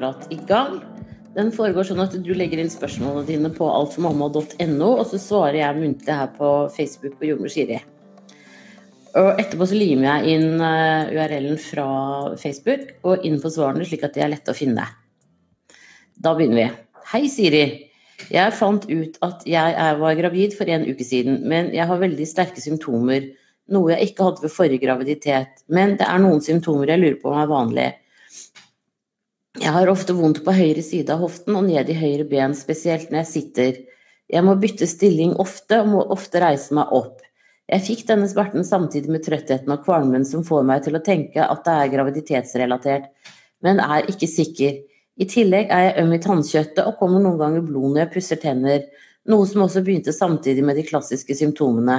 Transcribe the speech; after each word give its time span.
kvarmenprat 0.00 0.32
i 0.32 0.38
gang. 0.46 0.80
Den 1.34 1.52
foregår 1.52 1.86
sånn 1.86 2.02
at 2.02 2.16
du 2.16 2.32
legger 2.34 2.58
inn 2.58 2.70
spørsmålene 2.70 3.26
dine 3.28 3.50
på 3.54 3.68
altformamma.no, 3.68 4.88
og 4.98 5.06
så 5.06 5.18
svarer 5.18 5.60
jeg 5.60 5.78
muntlig 5.78 6.14
her 6.14 6.30
på 6.34 6.68
Facebook 6.74 7.18
på 7.18 7.28
Jordmor 7.28 7.52
Siri. 7.52 7.78
Og 9.18 9.38
etterpå 9.38 9.66
så 9.66 9.74
limer 9.74 10.06
jeg 10.08 10.38
inn 10.38 10.60
eh, 10.62 11.12
URL-en 11.14 11.58
fra 11.58 11.86
Facebook 12.38 12.92
og 13.02 13.24
inn 13.26 13.40
på 13.42 13.50
svarene, 13.50 13.86
slik 13.86 14.04
at 14.06 14.14
de 14.14 14.22
er 14.22 14.30
lette 14.30 14.50
å 14.50 14.58
finne. 14.58 14.86
Da 16.14 16.34
begynner 16.34 16.60
vi. 16.60 16.66
Hei, 17.12 17.24
Siri. 17.30 17.64
Jeg 18.30 18.54
fant 18.54 18.84
ut 18.86 19.16
at 19.24 19.46
jeg 19.48 19.94
var 20.02 20.18
gravid 20.18 20.54
for 20.54 20.68
en 20.70 20.84
uke 20.86 21.06
siden, 21.06 21.40
men 21.48 21.72
jeg 21.74 21.88
har 21.90 22.02
veldig 22.02 22.26
sterke 22.28 22.62
symptomer. 22.62 23.30
Noe 23.70 23.94
jeg 23.94 24.10
ikke 24.10 24.26
hadde 24.28 24.44
ved 24.44 24.54
forrige 24.54 24.82
graviditet. 24.82 25.64
Men 25.70 25.96
det 25.98 26.06
er 26.06 26.22
noen 26.22 26.42
symptomer 26.44 26.90
jeg 26.90 27.02
lurer 27.02 27.18
på 27.22 27.32
om 27.32 27.40
er 27.40 27.50
vanlige. 27.50 27.90
Jeg 29.58 29.72
har 29.74 29.90
ofte 29.90 30.14
vondt 30.14 30.44
på 30.46 30.52
høyre 30.54 30.82
side 30.86 31.10
av 31.10 31.24
hoften 31.24 31.56
og 31.58 31.64
ned 31.66 31.88
i 31.90 31.96
høyre 31.98 32.22
ben, 32.30 32.52
spesielt 32.54 33.08
når 33.10 33.24
jeg 33.24 33.30
sitter. 33.30 33.78
Jeg 34.30 34.46
må 34.46 34.54
bytte 34.62 34.86
stilling 34.86 35.32
ofte 35.42 35.80
og 35.82 35.88
må 35.90 36.04
ofte 36.14 36.38
reise 36.38 36.76
meg 36.76 36.92
opp. 36.94 37.24
Jeg 37.70 37.82
fikk 37.82 38.04
denne 38.06 38.28
smerten 38.30 38.62
samtidig 38.66 39.10
med 39.10 39.24
trøttheten 39.26 39.74
og 39.74 39.82
kvalmen 39.82 40.22
som 40.26 40.44
får 40.46 40.62
meg 40.66 40.84
til 40.84 40.94
å 40.94 41.02
tenke 41.02 41.42
at 41.42 41.64
det 41.66 41.74
er 41.74 41.90
graviditetsrelatert, 41.96 43.08
men 43.66 43.82
er 43.82 44.06
ikke 44.10 44.28
sikker. 44.30 44.76
I 45.18 45.26
tillegg 45.30 45.70
er 45.74 45.82
jeg 45.88 46.04
øm 46.04 46.14
i 46.14 46.20
tannkjøttet 46.22 46.86
og 46.86 46.98
kommer 47.00 47.22
noen 47.22 47.38
ganger 47.40 47.66
blod 47.66 47.90
når 47.90 48.04
jeg 48.04 48.12
pusser 48.14 48.40
tenner, 48.42 48.86
noe 49.30 49.48
som 49.50 49.64
også 49.66 49.82
begynte 49.86 50.14
samtidig 50.14 50.62
med 50.66 50.78
de 50.78 50.86
klassiske 50.86 51.34
symptomene. 51.36 51.98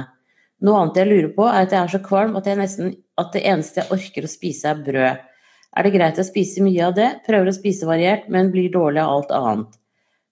Noe 0.64 0.80
annet 0.80 1.02
jeg 1.02 1.10
lurer 1.10 1.30
på, 1.36 1.44
er 1.50 1.66
at 1.66 1.76
jeg 1.76 1.82
er 1.84 1.92
så 1.92 2.00
kvalm 2.04 2.36
at, 2.40 2.48
nesten, 2.56 2.96
at 3.20 3.32
det 3.36 3.44
eneste 3.52 3.82
jeg 3.82 3.92
orker 3.98 4.24
å 4.24 4.32
spise, 4.32 4.72
er 4.72 4.82
brød. 4.88 5.28
Er 5.72 5.86
det 5.86 5.94
greit 5.94 6.20
å 6.20 6.26
spise 6.26 6.64
mye 6.64 6.84
av 6.84 6.96
det? 6.96 7.08
Prøver 7.26 7.48
å 7.48 7.56
spise 7.56 7.88
variert, 7.88 8.28
men 8.28 8.52
blir 8.52 8.72
dårlig 8.72 9.00
av 9.00 9.14
alt 9.16 9.32
annet. 9.36 9.78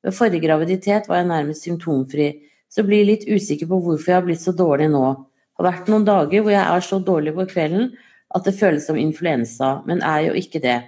Ved 0.05 0.17
forrige 0.17 0.45
graviditet 0.45 1.09
var 1.09 1.21
jeg 1.21 1.31
nærmest 1.31 1.67
symptomfri, 1.67 2.29
så 2.71 2.85
blir 2.87 3.03
jeg 3.03 3.09
litt 3.09 3.27
usikker 3.29 3.69
på 3.69 3.81
hvorfor 3.85 4.13
jeg 4.13 4.19
har 4.19 4.27
blitt 4.27 4.43
så 4.43 4.55
dårlig 4.57 4.91
nå. 4.93 5.05
Det 5.17 5.65
har 5.65 5.73
vært 5.73 5.91
noen 5.93 6.07
dager 6.07 6.45
hvor 6.45 6.55
jeg 6.55 6.63
er 6.63 6.85
så 6.87 7.01
dårlig 7.05 7.35
på 7.37 7.49
kvelden 7.51 7.91
at 8.37 8.47
det 8.47 8.57
føles 8.57 8.87
som 8.87 8.99
influensa, 9.01 9.81
men 9.89 10.05
er 10.07 10.29
jo 10.29 10.37
ikke 10.39 10.63
det. 10.63 10.79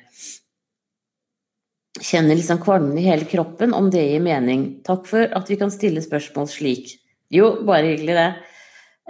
Kjenner 2.03 2.39
liksom 2.39 2.61
kvalmen 2.62 2.97
i 2.98 3.05
hele 3.05 3.27
kroppen, 3.28 3.75
om 3.77 3.91
det 3.92 4.05
gir 4.06 4.22
mening. 4.25 4.64
Takk 4.87 5.05
for 5.11 5.27
at 5.37 5.50
vi 5.50 5.59
kan 5.61 5.72
stille 5.75 6.05
spørsmål 6.05 6.48
slik. 6.50 6.94
Jo, 7.33 7.55
bare 7.66 7.92
hyggelig, 7.92 8.16
det. 8.16 8.31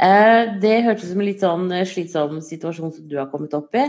Eh, 0.02 0.54
det 0.62 0.80
hørtes 0.86 1.04
ut 1.06 1.12
som 1.12 1.22
en 1.22 1.28
litt 1.28 1.44
sånn 1.44 1.68
slitsom 1.92 2.40
situasjon 2.42 2.94
som 2.96 3.06
du 3.10 3.18
har 3.20 3.30
kommet 3.30 3.54
opp 3.58 3.74
i. 3.76 3.86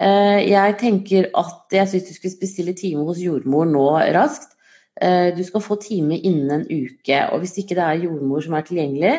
Eh, 0.00 0.38
jeg 0.48 0.76
tenker 0.80 1.28
at 1.36 1.74
jeg 1.76 1.88
syns 1.90 2.08
du 2.08 2.14
skulle 2.14 2.40
bestille 2.40 2.74
time 2.76 3.04
hos 3.08 3.20
jordmor 3.20 3.68
nå 3.68 3.84
raskt. 4.16 4.56
Eh, 5.00 5.28
du 5.36 5.42
skal 5.44 5.64
få 5.64 5.76
time 5.80 6.16
innen 6.16 6.50
en 6.54 6.66
uke, 6.66 7.20
og 7.30 7.42
hvis 7.42 7.58
ikke 7.60 7.76
det 7.76 7.84
er 7.84 8.06
jordmor 8.06 8.42
som 8.44 8.56
er 8.56 8.64
tilgjengelig, 8.68 9.14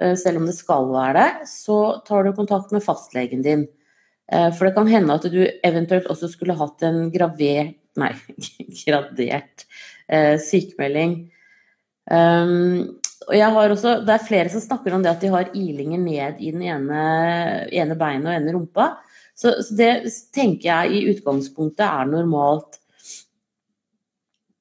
eh, 0.00 0.14
selv 0.18 0.40
om 0.40 0.46
det 0.46 0.54
skal 0.56 0.88
være 0.92 1.14
det, 1.18 1.48
så 1.50 1.78
tar 2.06 2.24
du 2.24 2.32
kontakt 2.38 2.74
med 2.74 2.84
fastlegen 2.86 3.42
din. 3.42 3.68
For 4.32 4.64
det 4.64 4.72
kan 4.72 4.88
hende 4.88 5.12
at 5.12 5.26
du 5.28 5.42
eventuelt 5.66 6.06
også 6.08 6.30
skulle 6.30 6.54
hatt 6.56 6.80
en 6.86 7.10
gravert 7.12 7.74
Nei, 8.00 8.14
gradert 8.86 9.66
sykemelding. 10.40 11.18
Um, 12.08 12.96
og 13.26 13.34
jeg 13.36 13.52
har 13.52 13.74
også, 13.74 13.92
det 14.06 14.14
er 14.14 14.24
flere 14.24 14.48
som 14.48 14.62
snakker 14.64 14.94
om 14.96 15.04
det 15.04 15.10
at 15.10 15.20
de 15.20 15.28
har 15.34 15.50
ilinger 15.52 16.00
ned 16.00 16.40
i 16.40 16.54
den 16.54 16.62
ene, 16.64 17.02
ene 17.68 17.98
beinet 18.00 18.30
og 18.30 18.38
ene 18.38 18.54
rumpa. 18.56 18.86
Så, 19.42 19.56
så, 19.64 19.74
det 19.74 19.92
tenker 20.34 20.68
jeg 20.68 20.92
i 20.94 21.06
utgangspunktet 21.10 21.82
er 21.86 22.10
normalt. 22.10 22.78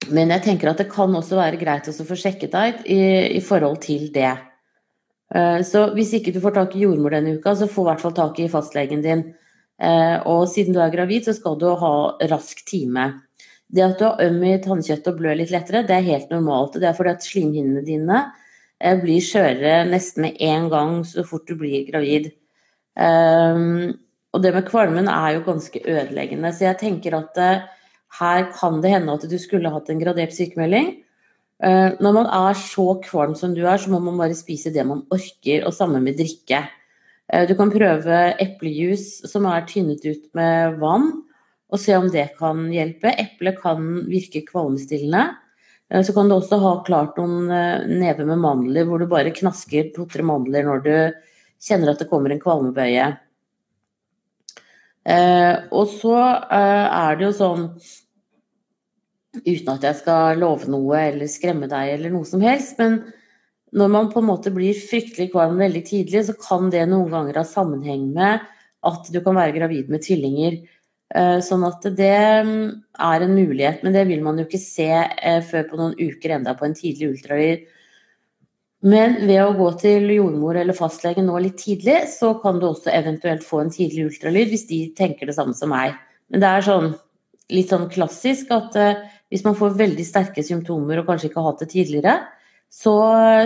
Men 0.09 0.33
jeg 0.33 0.43
tenker 0.47 0.71
at 0.71 0.81
det 0.81 0.89
kan 0.91 1.13
også 1.13 1.37
være 1.37 1.59
greit 1.61 1.89
å 1.91 1.93
få 2.07 2.17
sjekket 2.17 2.55
deg 2.55 2.79
i, 2.89 3.01
i, 3.37 3.41
forhold 3.45 3.77
til 3.83 4.07
det. 4.15 4.33
Eh, 5.35 5.59
så 5.67 5.91
hvis 5.95 6.15
ikke 6.17 6.33
du 6.33 6.41
får 6.41 6.55
tak 6.57 6.75
i 6.75 6.81
jordmor 6.87 7.13
denne 7.13 7.35
uka, 7.37 7.53
så 7.55 7.69
få 7.69 7.85
i 7.85 7.91
hvert 7.91 8.01
fall 8.01 8.17
tak 8.17 8.41
i 8.41 8.49
fastlegen 8.51 9.05
din. 9.05 9.27
Eh, 9.81 10.17
og 10.29 10.47
siden 10.49 10.73
du 10.73 10.81
er 10.81 10.93
gravid, 10.93 11.29
så 11.29 11.37
skal 11.37 11.59
du 11.61 11.69
ha 11.77 11.93
rask 12.33 12.65
time. 12.65 13.11
Det 13.71 13.85
at 13.85 14.01
du 14.01 14.07
har 14.09 14.25
øm 14.25 14.41
i 14.49 14.57
tannkjøttet 14.59 15.13
og 15.13 15.21
blør 15.21 15.37
litt 15.39 15.53
lettere, 15.53 15.85
det 15.87 15.95
er 15.95 16.09
helt 16.09 16.33
normalt. 16.33 16.81
Det 16.81 16.89
er 16.89 16.97
fordi 16.97 17.13
at 17.13 17.29
slimhinnene 17.29 17.85
dine 17.85 18.23
eh, 18.81 18.97
blir 18.99 19.21
skjørere 19.23 19.85
nesten 19.93 20.25
med 20.25 20.41
en 20.49 20.71
gang 20.73 21.01
så 21.07 21.23
fort 21.29 21.45
du 21.47 21.53
blir 21.61 21.85
gravid. 21.93 22.33
Og 24.31 24.43
det 24.43 24.53
med 24.55 24.67
kvalmen 24.67 25.09
er 25.11 25.35
jo 25.35 25.45
ganske 25.45 25.81
ødeleggende. 25.83 26.51
Så 26.55 26.69
jeg 26.69 26.79
tenker 26.79 27.17
at 27.17 27.39
uh, 27.39 27.63
her 28.21 28.45
kan 28.55 28.79
det 28.83 28.93
hende 28.93 29.15
at 29.15 29.25
du 29.27 29.37
skulle 29.39 29.71
hatt 29.71 29.89
en 29.91 30.01
gradert 30.01 30.35
sykemelding. 30.35 30.93
Uh, 31.61 31.97
når 32.01 32.15
man 32.15 32.29
er 32.31 32.57
så 32.57 32.93
kvalm 33.03 33.35
som 33.37 33.55
du 33.57 33.65
er, 33.65 33.81
så 33.81 33.91
må 33.91 33.99
man 34.03 34.19
bare 34.19 34.37
spise 34.37 34.71
det 34.73 34.85
man 34.87 35.03
orker, 35.11 35.65
og 35.67 35.75
sammen 35.75 36.05
med 36.07 36.19
drikke. 36.19 36.63
Uh, 37.31 37.43
du 37.49 37.53
kan 37.59 37.73
prøve 37.73 38.21
eplejus 38.43 39.19
som 39.27 39.49
er 39.51 39.67
tynnet 39.67 40.07
ut 40.07 40.31
med 40.37 40.79
vann, 40.79 41.11
og 41.71 41.79
se 41.79 41.95
om 41.95 42.07
det 42.11 42.31
kan 42.39 42.65
hjelpe. 42.71 43.11
Eple 43.19 43.55
kan 43.59 43.83
virke 44.07 44.43
kvalmestillende. 44.47 45.29
Så 45.91 46.13
kan 46.15 46.29
du 46.29 46.37
også 46.37 46.55
ha 46.59 46.69
klart 46.87 47.17
noen 47.19 47.49
never 47.99 48.23
med 48.27 48.39
mandler 48.39 48.85
hvor 48.87 48.99
du 48.99 49.09
bare 49.11 49.33
knasker 49.35 49.89
to-tre 49.95 50.23
mandler 50.23 50.63
når 50.67 50.83
du 50.85 50.93
kjenner 51.63 51.91
at 51.91 51.99
det 51.99 52.07
kommer 52.11 52.31
en 52.31 52.39
kvalmebøye. 52.39 53.07
Eh, 55.06 55.56
og 55.73 55.88
så 55.89 56.17
eh, 56.17 56.85
er 56.85 57.17
det 57.17 57.25
jo 57.25 57.34
sånn 57.34 57.63
Uten 59.31 59.69
at 59.72 59.85
jeg 59.88 59.95
skal 60.01 60.41
love 60.41 60.67
noe 60.67 60.97
eller 61.07 61.29
skremme 61.31 61.69
deg 61.72 61.94
eller 61.94 62.12
noe 62.12 62.28
som 62.28 62.41
helst, 62.44 62.75
men 62.81 62.97
når 63.72 63.91
man 63.94 64.09
på 64.11 64.19
en 64.19 64.28
måte 64.28 64.51
blir 64.51 64.75
fryktelig 64.75 65.29
kvalm 65.31 65.56
veldig 65.61 65.84
tidlig, 65.88 66.25
så 66.28 66.35
kan 66.35 66.67
det 66.73 66.81
noen 66.91 67.07
ganger 67.13 67.40
ha 67.40 67.45
sammenheng 67.47 68.09
med 68.11 68.44
at 68.84 69.07
du 69.13 69.22
kan 69.23 69.38
være 69.40 69.56
gravid 69.56 69.88
med 69.94 70.03
tvillinger. 70.03 70.57
Eh, 71.16 71.38
sånn 71.44 71.63
at 71.67 71.88
det 71.95 72.17
mm, 72.47 72.67
er 73.07 73.23
en 73.25 73.34
mulighet, 73.35 73.81
men 73.84 73.95
det 73.95 74.06
vil 74.07 74.22
man 74.23 74.40
jo 74.40 74.45
ikke 74.47 74.59
se 74.59 74.90
eh, 74.91 75.40
før 75.47 75.66
på 75.69 75.79
noen 75.79 75.95
uker 76.00 76.35
enda 76.38 76.56
på 76.59 76.67
en 76.67 76.75
tidlig 76.75 77.13
ultralyd. 77.13 77.66
Men 78.81 79.19
ved 79.27 79.37
å 79.43 79.53
gå 79.53 79.67
til 79.81 80.09
jordmor 80.09 80.57
eller 80.57 80.77
fastlege 80.77 81.21
nå 81.21 81.37
litt 81.43 81.59
tidlig, 81.61 81.99
så 82.09 82.33
kan 82.41 82.57
du 82.57 82.65
også 82.71 82.89
eventuelt 82.93 83.45
få 83.45 83.61
en 83.61 83.73
tidlig 83.73 84.07
ultralyd 84.09 84.49
hvis 84.49 84.65
de 84.71 84.79
tenker 84.97 85.29
det 85.29 85.37
samme 85.37 85.53
som 85.57 85.69
meg. 85.69 85.93
Men 86.33 86.41
det 86.41 86.49
er 86.49 86.65
sånn, 86.65 86.87
litt 87.53 87.69
sånn 87.69 87.85
klassisk 87.93 88.49
at 88.55 88.77
uh, 88.81 89.03
hvis 89.29 89.45
man 89.45 89.57
får 89.59 89.77
veldig 89.83 90.05
sterke 90.07 90.45
symptomer 90.45 91.01
og 91.01 91.11
kanskje 91.11 91.29
ikke 91.29 91.43
har 91.43 91.51
hatt 91.51 91.61
det 91.61 91.69
tidligere, 91.75 92.15
så, 92.73 92.95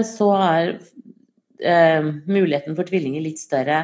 så 0.07 0.31
er 0.39 0.71
uh, 0.79 2.09
muligheten 2.31 2.77
for 2.77 2.87
tvillinger 2.87 3.25
litt 3.25 3.43
større. 3.43 3.83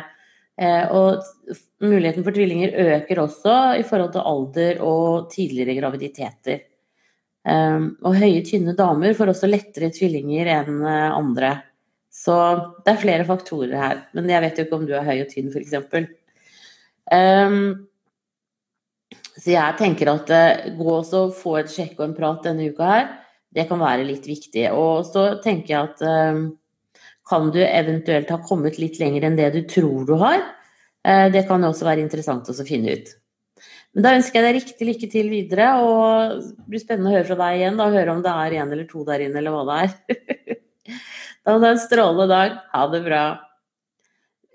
Uh, 0.62 0.88
og 0.96 1.54
muligheten 1.84 2.24
for 2.24 2.36
tvillinger 2.36 2.78
øker 2.96 3.26
også 3.26 3.60
i 3.82 3.84
forhold 3.88 4.16
til 4.16 4.28
alder 4.32 4.84
og 4.88 5.32
tidligere 5.36 5.76
graviditeter. 5.82 6.64
Um, 7.42 7.96
og 8.06 8.20
høye, 8.22 8.44
tynne 8.46 8.76
damer 8.78 9.16
får 9.18 9.32
også 9.32 9.50
lettere 9.50 9.90
tvillinger 9.94 10.50
enn 10.60 10.82
uh, 10.86 11.14
andre. 11.18 11.56
Så 12.14 12.36
det 12.86 12.94
er 12.94 13.02
flere 13.02 13.26
faktorer 13.26 13.78
her. 13.78 14.04
Men 14.14 14.30
jeg 14.30 14.44
vet 14.44 14.60
jo 14.60 14.66
ikke 14.68 14.78
om 14.78 14.86
du 14.86 14.94
er 14.98 15.08
høy 15.08 15.24
og 15.24 15.32
tynn, 15.32 15.50
f.eks. 15.50 15.74
Um, 15.82 16.04
ehm, 17.16 17.62
så 19.40 19.54
jeg 19.56 19.78
tenker 19.80 20.12
at 20.12 20.34
uh, 20.36 20.70
gå 20.78 20.98
og 21.00 21.36
få 21.38 21.58
et 21.64 21.72
sjekk 21.72 21.98
og 21.98 22.10
en 22.10 22.18
prat 22.18 22.46
denne 22.46 22.70
uka 22.70 22.90
her, 22.92 23.12
det 23.52 23.66
kan 23.68 23.82
være 23.82 24.06
litt 24.08 24.28
viktig. 24.30 24.68
Og 24.78 25.08
så 25.10 25.32
tenker 25.44 25.74
jeg 25.74 25.90
at 25.90 26.06
um, 26.36 26.44
kan 27.28 27.50
du 27.54 27.62
eventuelt 27.64 28.30
ha 28.32 28.42
kommet 28.46 28.78
litt 28.82 29.00
lenger 29.02 29.26
enn 29.28 29.40
det 29.40 29.50
du 29.56 29.64
tror 29.72 30.06
du 30.06 30.14
har? 30.22 30.44
Uh, 31.02 31.26
det 31.34 31.48
kan 31.50 31.64
også 31.66 31.90
være 31.90 32.06
interessant 32.06 32.52
å 32.52 32.68
finne 32.68 33.00
ut. 33.00 33.16
Men 33.92 34.06
da 34.06 34.14
ønsker 34.16 34.40
jeg 34.40 34.48
deg 34.48 34.58
riktig 34.58 34.88
lykke 34.88 35.08
til 35.12 35.30
videre, 35.32 35.68
og 35.84 36.44
det 36.46 36.68
blir 36.72 36.82
spennende 36.84 37.12
å 37.12 37.16
høre 37.18 37.28
fra 37.28 37.40
deg 37.42 37.60
igjen. 37.60 37.80
da, 37.80 37.90
Høre 37.92 38.14
om 38.14 38.22
det 38.24 38.36
er 38.44 38.58
én 38.62 38.72
eller 38.72 38.88
to 38.88 39.04
der 39.08 39.26
inne, 39.26 39.42
eller 39.42 39.56
hva 39.56 39.64
det 39.68 39.80
er. 39.84 40.60
da 41.44 41.56
må 41.56 41.60
du 41.60 41.68
ha 41.68 41.72
en 41.76 41.82
strålende 41.82 42.28
dag. 42.32 42.56
Ha 42.72 42.84
det 42.94 43.02
bra. 43.08 43.24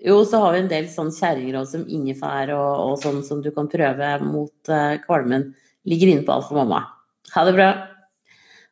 Jo, 0.07 0.17
så 0.29 0.41
har 0.41 0.55
vi 0.55 0.63
en 0.63 0.71
del 0.71 0.89
sånn 0.93 1.13
kjerringer 1.13 1.59
som 1.69 1.85
ingefær 1.85 2.53
og, 2.53 2.73
og, 2.83 2.95
sånn 3.01 3.21
som 3.25 3.43
du 3.45 3.51
kan 3.53 3.69
prøve 3.69 4.09
mot 4.25 4.73
uh, 4.73 4.97
kvalmen. 5.05 5.51
Ligger 5.89 6.13
inne 6.13 6.25
på 6.25 6.33
Alt 6.33 6.49
for 6.49 6.57
mamma. 6.57 6.83
Ha 7.35 7.45
det 7.45 7.55
bra. 7.57 7.69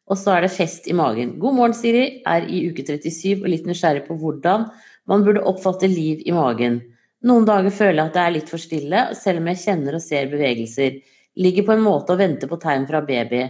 Og 0.10 0.18
så 0.22 0.36
er 0.36 0.46
det 0.46 0.54
fest 0.54 0.90
i 0.90 0.98
magen. 0.98 1.38
God 1.42 1.58
morgen, 1.58 1.78
Siri. 1.78 2.24
Er 2.30 2.46
i 2.46 2.66
uke 2.70 2.86
37 2.86 3.42
og 3.42 3.50
litt 3.50 3.70
nysgjerrig 3.70 4.06
på 4.10 4.18
hvordan 4.22 4.68
man 5.10 5.26
burde 5.26 5.46
oppfatte 5.46 5.90
liv 5.90 6.22
i 6.26 6.34
magen. 6.34 6.82
Noen 7.26 7.46
dager 7.48 7.74
føler 7.74 7.98
jeg 7.98 8.10
at 8.12 8.16
det 8.16 8.24
er 8.24 8.34
litt 8.36 8.50
for 8.52 8.62
stille, 8.62 9.00
selv 9.18 9.42
om 9.42 9.48
jeg 9.50 9.62
kjenner 9.64 9.98
og 9.98 10.04
ser 10.04 10.28
bevegelser. 10.30 11.00
Ligger 11.42 11.66
på 11.66 11.74
en 11.74 11.86
måte 11.86 12.14
og 12.14 12.22
venter 12.22 12.50
på 12.52 12.60
tegn 12.62 12.86
fra 12.86 13.02
baby. 13.06 13.48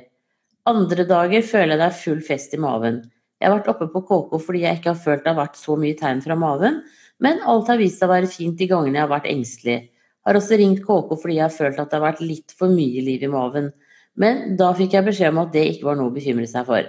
Andre 0.71 1.05
dager 1.09 1.43
føler 1.45 1.75
jeg 1.75 1.81
det 1.81 1.89
er 1.89 1.97
full 1.99 2.21
fest 2.23 2.55
i 2.55 2.61
maven. 2.61 3.01
Jeg 3.41 3.49
har 3.51 3.57
vært 3.57 3.67
oppe 3.73 3.89
på 3.91 4.01
KK 4.07 4.39
fordi 4.45 4.63
jeg 4.63 4.79
ikke 4.79 4.93
har 4.93 5.01
følt 5.03 5.25
det 5.25 5.33
har 5.33 5.41
vært 5.41 5.59
så 5.59 5.75
mye 5.77 5.97
tegn 5.99 6.23
fra 6.23 6.37
maven, 6.39 6.79
men 7.21 7.43
alt 7.43 7.67
har 7.69 7.79
vist 7.81 7.99
seg 7.99 8.07
å 8.07 8.13
være 8.15 8.31
fint 8.31 8.57
de 8.57 8.69
gangene 8.71 8.97
jeg 8.97 9.03
har 9.03 9.11
vært 9.11 9.29
engstelig. 9.29 9.77
Har 10.25 10.39
også 10.39 10.57
ringt 10.57 10.81
KK 10.87 11.11
fordi 11.11 11.35
jeg 11.37 11.45
har 11.45 11.53
følt 11.53 11.81
at 11.81 11.91
det 11.91 11.99
har 11.99 12.07
vært 12.07 12.23
litt 12.23 12.55
for 12.57 12.71
mye 12.71 13.03
liv 13.05 13.27
i 13.27 13.31
maven. 13.31 13.73
Men 14.15 14.55
da 14.57 14.71
fikk 14.77 14.95
jeg 14.95 15.05
beskjed 15.09 15.35
om 15.35 15.43
at 15.43 15.51
det 15.53 15.65
ikke 15.73 15.89
var 15.89 15.99
noe 15.99 16.09
å 16.09 16.15
bekymre 16.15 16.47
seg 16.49 16.65
for. 16.69 16.87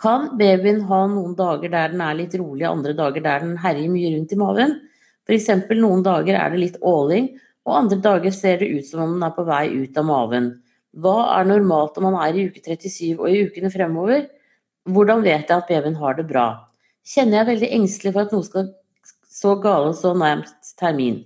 Kan 0.00 0.30
babyen 0.40 0.80
ha 0.88 1.02
noen 1.12 1.36
dager 1.36 1.70
der 1.70 1.92
den 1.92 2.00
er 2.00 2.16
litt 2.16 2.34
rolig, 2.40 2.64
andre 2.64 2.96
dager 2.96 3.20
der 3.20 3.44
den 3.44 3.58
herjer 3.60 3.92
mye 3.92 4.14
rundt 4.16 4.32
i 4.32 4.40
maven? 4.40 4.78
F.eks. 5.28 5.48
noen 5.76 6.02
dager 6.06 6.38
er 6.38 6.52
det 6.52 6.60
litt 6.62 6.80
åling, 6.86 7.30
og 7.68 7.76
andre 7.76 8.00
dager 8.02 8.34
ser 8.34 8.62
det 8.62 8.70
ut 8.72 8.86
som 8.88 9.04
om 9.04 9.14
den 9.14 9.26
er 9.26 9.34
på 9.36 9.44
vei 9.46 9.66
ut 9.72 9.98
av 10.00 10.06
maven. 10.08 10.52
Hva 10.96 11.16
er 11.36 11.46
normalt 11.46 11.98
om 12.00 12.08
man 12.08 12.18
er 12.24 12.36
i 12.36 12.46
uke 12.50 12.62
37 12.64 13.20
og 13.20 13.28
i 13.30 13.44
ukene 13.46 13.70
fremover? 13.70 14.24
Hvordan 14.90 15.22
vet 15.22 15.50
jeg 15.50 15.56
at 15.56 15.68
babyen 15.68 15.98
har 16.00 16.16
det 16.18 16.26
bra? 16.30 16.46
Kjenner 17.06 17.40
jeg 17.40 17.50
veldig 17.52 17.74
engstelig 17.76 18.14
for 18.14 18.26
at 18.26 18.32
noe 18.34 18.46
skal 18.46 18.72
så 19.30 19.54
gale 19.62 19.92
så 19.96 20.14
nærmest 20.18 20.74
termin? 20.80 21.22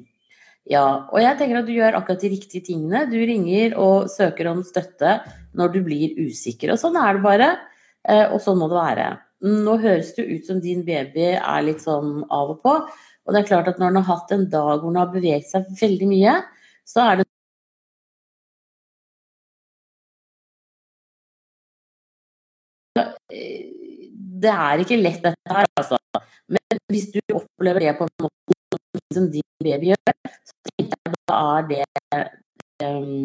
Ja, 0.69 1.07
og 1.13 1.21
jeg 1.21 1.37
tenker 1.39 1.61
at 1.61 1.69
du 1.69 1.75
gjør 1.77 1.99
akkurat 1.99 2.23
de 2.25 2.33
riktige 2.33 2.65
tingene. 2.65 3.05
Du 3.11 3.19
ringer 3.21 3.77
og 3.81 4.09
søker 4.13 4.49
om 4.49 4.63
støtte 4.65 5.19
når 5.57 5.75
du 5.75 5.81
blir 5.85 6.15
usikker. 6.17 6.73
Og 6.73 6.81
sånn 6.81 6.97
er 7.01 7.17
det 7.17 7.25
bare. 7.25 7.51
Eh, 8.09 8.27
og 8.33 8.41
sånn 8.45 8.61
må 8.61 8.69
det 8.73 8.79
være. 8.79 9.09
Nå 9.45 9.77
høres 9.83 10.15
det 10.17 10.25
ut 10.25 10.49
som 10.49 10.61
din 10.65 10.81
baby 10.87 11.35
er 11.37 11.67
litt 11.67 11.85
sånn 11.85 12.23
av 12.33 12.55
og 12.55 12.63
på. 12.65 12.79
Og 13.25 13.33
det 13.35 13.41
er 13.41 13.49
klart 13.49 13.69
at 13.71 13.79
når 13.81 13.93
den 13.93 14.03
har 14.03 14.11
hatt 14.11 14.33
en 14.37 14.49
dag 14.53 14.75
hvor 14.81 14.91
den 14.91 15.01
har 15.01 15.13
beveget 15.13 15.49
seg 15.49 15.69
veldig 15.81 16.09
mye, 16.11 16.35
så 16.85 17.07
er 17.09 17.21
det 17.21 17.31
Det 24.45 24.53
er 24.53 24.83
ikke 24.83 24.99
lett, 25.01 25.23
dette 25.25 25.55
her, 25.57 25.67
altså. 25.81 25.97
Men 26.53 26.81
hvis 26.93 27.07
du 27.15 27.21
opplever 27.33 27.87
det 27.87 27.95
på 27.97 28.05
en 28.05 28.27
måte 28.27 28.79
som 29.15 29.31
din 29.33 29.47
baby 29.65 29.93
gjør, 29.93 30.13
så 30.45 30.55
tenker 30.69 30.99
jeg 31.01 31.15
da 31.31 31.39
er 31.57 31.69
det 31.71 31.85
um, 32.85 33.25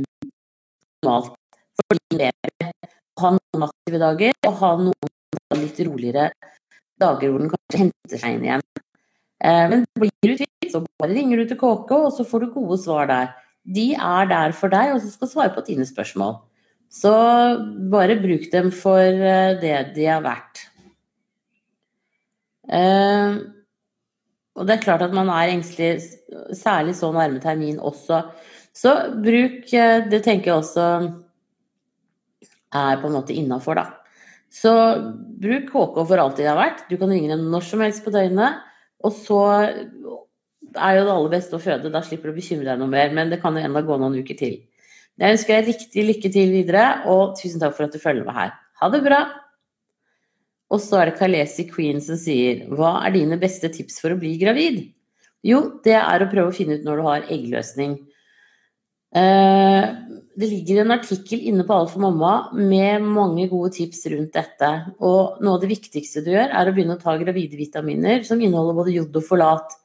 normalt 1.04 1.36
for 1.82 2.00
din 2.00 2.22
baby 2.24 2.70
å 2.70 3.24
ha 3.26 3.34
noen 3.36 3.66
aktive 3.68 4.02
dager 4.06 4.48
og 4.48 4.60
ha 4.62 4.72
noen 4.80 5.60
litt 5.60 5.82
roligere 5.88 6.30
dager 7.02 7.34
hvor 7.34 7.44
den 7.44 7.52
kanskje 7.52 7.82
henter 7.84 8.22
seg 8.22 8.38
inn 8.38 8.48
igjen. 8.48 8.66
Eh, 9.40 9.66
men 9.72 9.86
blir 10.00 10.36
du 10.36 10.44
i 10.44 10.70
så 10.70 10.82
bare 11.00 11.16
ringer 11.16 11.40
du 11.40 11.50
til 11.50 11.60
KK, 11.60 11.92
og 11.96 12.12
så 12.14 12.26
får 12.28 12.44
du 12.44 12.54
gode 12.54 12.78
svar 12.82 13.10
der. 13.10 13.32
De 13.66 13.92
er 13.96 14.30
der 14.30 14.54
for 14.56 14.72
deg, 14.72 14.94
og 14.94 15.02
så 15.02 15.12
skal 15.14 15.32
svare 15.32 15.54
på 15.56 15.66
dine 15.68 15.88
spørsmål. 15.88 16.38
Så 16.90 17.14
bare 17.92 18.18
bruk 18.22 18.50
dem 18.52 18.72
for 18.74 19.00
eh, 19.00 19.56
det 19.62 19.78
de 19.96 20.10
er 20.10 20.26
verdt. 20.26 20.66
Eh, 22.70 23.40
og 24.60 24.68
det 24.68 24.76
er 24.76 24.84
klart 24.84 25.06
at 25.06 25.16
man 25.16 25.30
er 25.32 25.54
engstelig, 25.54 26.04
særlig 26.58 26.98
så 26.98 27.12
nærme 27.16 27.42
termin 27.42 27.80
også. 27.80 28.24
Så 28.76 28.92
bruk 29.24 29.72
Det 30.12 30.20
tenker 30.24 30.52
jeg 30.52 30.58
også 30.60 30.84
er 32.74 33.00
på 33.02 33.08
en 33.08 33.16
måte 33.16 33.34
innafor, 33.34 33.80
da. 33.80 33.86
Så 34.50 34.72
bruk 35.42 35.70
KK 35.70 36.02
for 36.10 36.22
alt 36.22 36.38
de 36.38 36.48
har 36.50 36.58
vært. 36.58 36.86
Du 36.90 36.98
kan 36.98 37.10
ringe 37.10 37.30
dem 37.32 37.48
når 37.52 37.66
som 37.66 37.84
helst 37.86 38.04
på 38.06 38.14
døgnet. 38.14 38.66
Og 39.06 39.14
så 39.16 39.42
er 39.60 40.98
jo 40.98 41.06
det 41.06 41.14
aller 41.14 41.32
beste 41.32 41.56
å 41.56 41.62
føde, 41.64 41.92
da 41.94 42.02
slipper 42.06 42.30
du 42.30 42.36
å 42.36 42.40
bekymre 42.40 42.68
deg 42.68 42.82
noe 42.82 42.92
mer. 42.92 43.14
Men 43.16 43.32
det 43.32 43.42
kan 43.44 43.56
jo 43.56 43.64
enda 43.64 43.84
gå 43.86 43.98
noen 44.00 44.20
uker 44.20 44.38
til. 44.40 44.58
Jeg 45.20 45.36
ønsker 45.36 45.58
deg 45.58 45.72
riktig 45.74 46.06
lykke 46.06 46.32
til 46.32 46.54
videre, 46.54 46.84
og 47.12 47.36
tusen 47.40 47.60
takk 47.62 47.76
for 47.76 47.88
at 47.88 47.96
du 47.96 48.00
følger 48.02 48.28
med 48.28 48.38
her. 48.38 48.54
Ha 48.80 48.92
det 48.94 49.02
bra! 49.04 49.24
Og 50.70 50.82
så 50.84 51.00
er 51.00 51.10
det 51.10 51.18
Kalesi 51.18 51.66
Queen 51.66 51.98
som 52.04 52.18
sier 52.20 52.68
Hva 52.78 53.00
er 53.02 53.16
dine 53.16 53.40
beste 53.42 53.72
tips 53.74 53.98
for 54.04 54.14
å 54.14 54.20
bli 54.20 54.36
gravid? 54.38 54.84
Jo, 55.46 55.80
det 55.84 55.96
er 55.98 56.22
å 56.22 56.30
prøve 56.30 56.52
å 56.52 56.56
finne 56.56 56.78
ut 56.78 56.86
når 56.86 57.00
du 57.00 57.08
har 57.08 57.28
eggløsning. 57.34 57.98
Eh, 59.16 59.86
det 60.40 60.48
ligger 60.48 60.82
en 60.82 60.94
artikkel 60.94 61.42
inne 61.50 61.66
på 61.66 61.74
Alt 61.74 61.92
for 61.96 62.04
mamma 62.04 62.52
med 62.54 63.02
mange 63.02 63.48
gode 63.50 63.74
tips 63.76 64.06
rundt 64.14 64.36
dette. 64.38 64.70
Og 65.02 65.42
noe 65.44 65.58
av 65.58 65.64
det 65.64 65.72
viktigste 65.72 66.24
du 66.26 66.32
gjør, 66.36 66.54
er 66.54 66.70
å 66.70 66.76
begynne 66.76 66.98
å 66.98 67.02
ta 67.02 67.18
gravide 67.20 67.60
vitaminer 67.60 68.24
som 68.28 68.42
inneholder 68.42 68.78
både 68.78 68.96
jod 68.96 69.18
og 69.20 69.26
folat. 69.26 69.76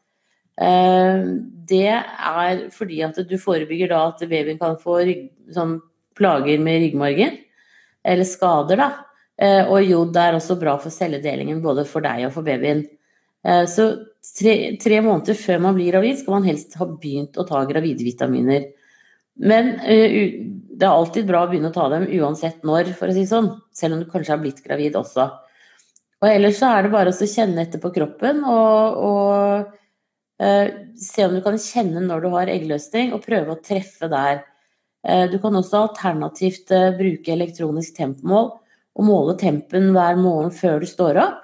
Eh, 0.61 1.25
det 1.67 1.89
er 1.97 2.69
fordi 2.75 3.01
at 3.07 3.19
du 3.27 3.35
forebygger 3.41 3.91
da 3.91 4.05
at 4.13 4.23
babyen 4.29 4.61
kan 4.61 4.77
få 4.79 5.01
rygg, 5.03 5.27
sånn 5.57 5.81
plager 6.15 6.61
med 6.63 6.85
ryggmargen, 6.85 7.41
eller 8.05 8.29
skader, 8.29 8.79
da. 8.79 8.91
Eh, 9.41 9.65
og 9.67 9.83
jod 9.83 10.15
er 10.21 10.37
også 10.37 10.55
bra 10.61 10.77
for 10.79 10.95
celledelingen 10.95 11.65
både 11.65 11.83
for 11.89 12.05
deg 12.05 12.29
og 12.29 12.37
for 12.37 12.47
babyen. 12.47 12.85
Så 13.69 13.85
tre, 14.39 14.53
tre 14.81 15.03
måneder 15.05 15.37
før 15.37 15.59
man 15.61 15.75
blir 15.77 15.91
gravid, 15.91 16.17
skal 16.17 16.39
man 16.39 16.47
helst 16.49 16.79
ha 16.81 16.87
begynt 16.89 17.37
å 17.37 17.45
ta 17.45 17.59
gravide 17.69 18.07
vitaminer. 18.07 18.71
Men 19.43 19.75
uh, 19.83 20.27
det 20.75 20.87
er 20.87 20.91
alltid 20.91 21.27
bra 21.29 21.45
å 21.45 21.51
begynne 21.51 21.71
å 21.71 21.75
ta 21.75 21.89
dem 21.93 22.07
uansett 22.19 22.65
når, 22.67 22.95
for 22.99 23.11
å 23.11 23.17
si 23.17 23.25
sånn. 23.31 23.51
Selv 23.75 23.97
om 23.97 24.03
du 24.03 24.11
kanskje 24.11 24.35
har 24.35 24.43
blitt 24.43 24.63
gravid 24.65 24.97
også. 24.99 25.29
Og 26.25 26.31
ellers 26.31 26.59
så 26.61 26.71
er 26.73 26.87
det 26.87 26.95
bare 26.95 27.13
å 27.13 27.29
kjenne 27.29 27.63
etter 27.67 27.83
på 27.83 27.93
kroppen 27.95 28.41
og, 28.49 28.99
og 29.05 30.43
uh, 30.43 30.67
se 30.99 31.27
om 31.27 31.37
du 31.37 31.43
kan 31.45 31.59
kjenne 31.61 32.03
når 32.07 32.25
du 32.25 32.29
har 32.35 32.53
eggløsning, 32.53 33.13
og 33.13 33.25
prøve 33.27 33.55
å 33.55 33.63
treffe 33.63 34.11
der. 34.13 34.45
Uh, 35.05 35.27
du 35.31 35.39
kan 35.43 35.57
også 35.59 35.85
alternativt 35.85 36.73
bruke 36.99 37.35
elektronisk 37.35 37.99
tempomål 37.99 38.55
og 38.95 39.07
måle 39.07 39.35
tempen 39.39 39.91
hver 39.95 40.19
morgen 40.21 40.55
før 40.55 40.85
du 40.85 40.87
står 40.87 41.19
opp. 41.19 41.41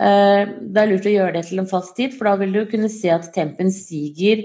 Det 0.00 0.80
er 0.80 0.88
lurt 0.88 1.04
å 1.06 1.12
gjøre 1.12 1.34
det 1.34 1.42
til 1.44 1.60
en 1.60 1.66
fast 1.68 1.92
tid, 1.94 2.14
for 2.16 2.24
da 2.26 2.32
vil 2.40 2.54
du 2.54 2.62
kunne 2.70 2.88
se 2.88 3.10
at 3.12 3.26
tempen 3.34 3.68
stiger 3.70 4.40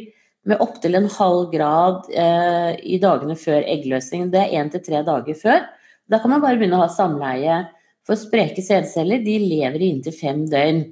med 0.46 0.62
opptil 0.62 0.98
en 0.98 1.08
halv 1.10 1.48
grad 1.54 2.12
eh, 2.14 2.76
i 2.86 3.00
dagene 3.02 3.38
før 3.40 3.66
eggløsning. 3.66 4.30
Det 4.34 4.44
er 4.44 4.54
én 4.60 4.70
til 4.72 4.84
tre 4.86 5.02
dager 5.06 5.38
før. 5.40 5.64
Da 6.06 6.20
kan 6.22 6.32
man 6.36 6.44
bare 6.44 6.60
begynne 6.60 6.78
å 6.78 6.86
ha 6.86 6.92
samleie. 6.94 7.64
For 8.06 8.20
spreke 8.20 8.62
sædceller 8.62 9.24
de 9.26 9.40
lever 9.42 9.82
i 9.82 9.90
inntil 9.96 10.14
fem 10.14 10.44
døgn. 10.50 10.84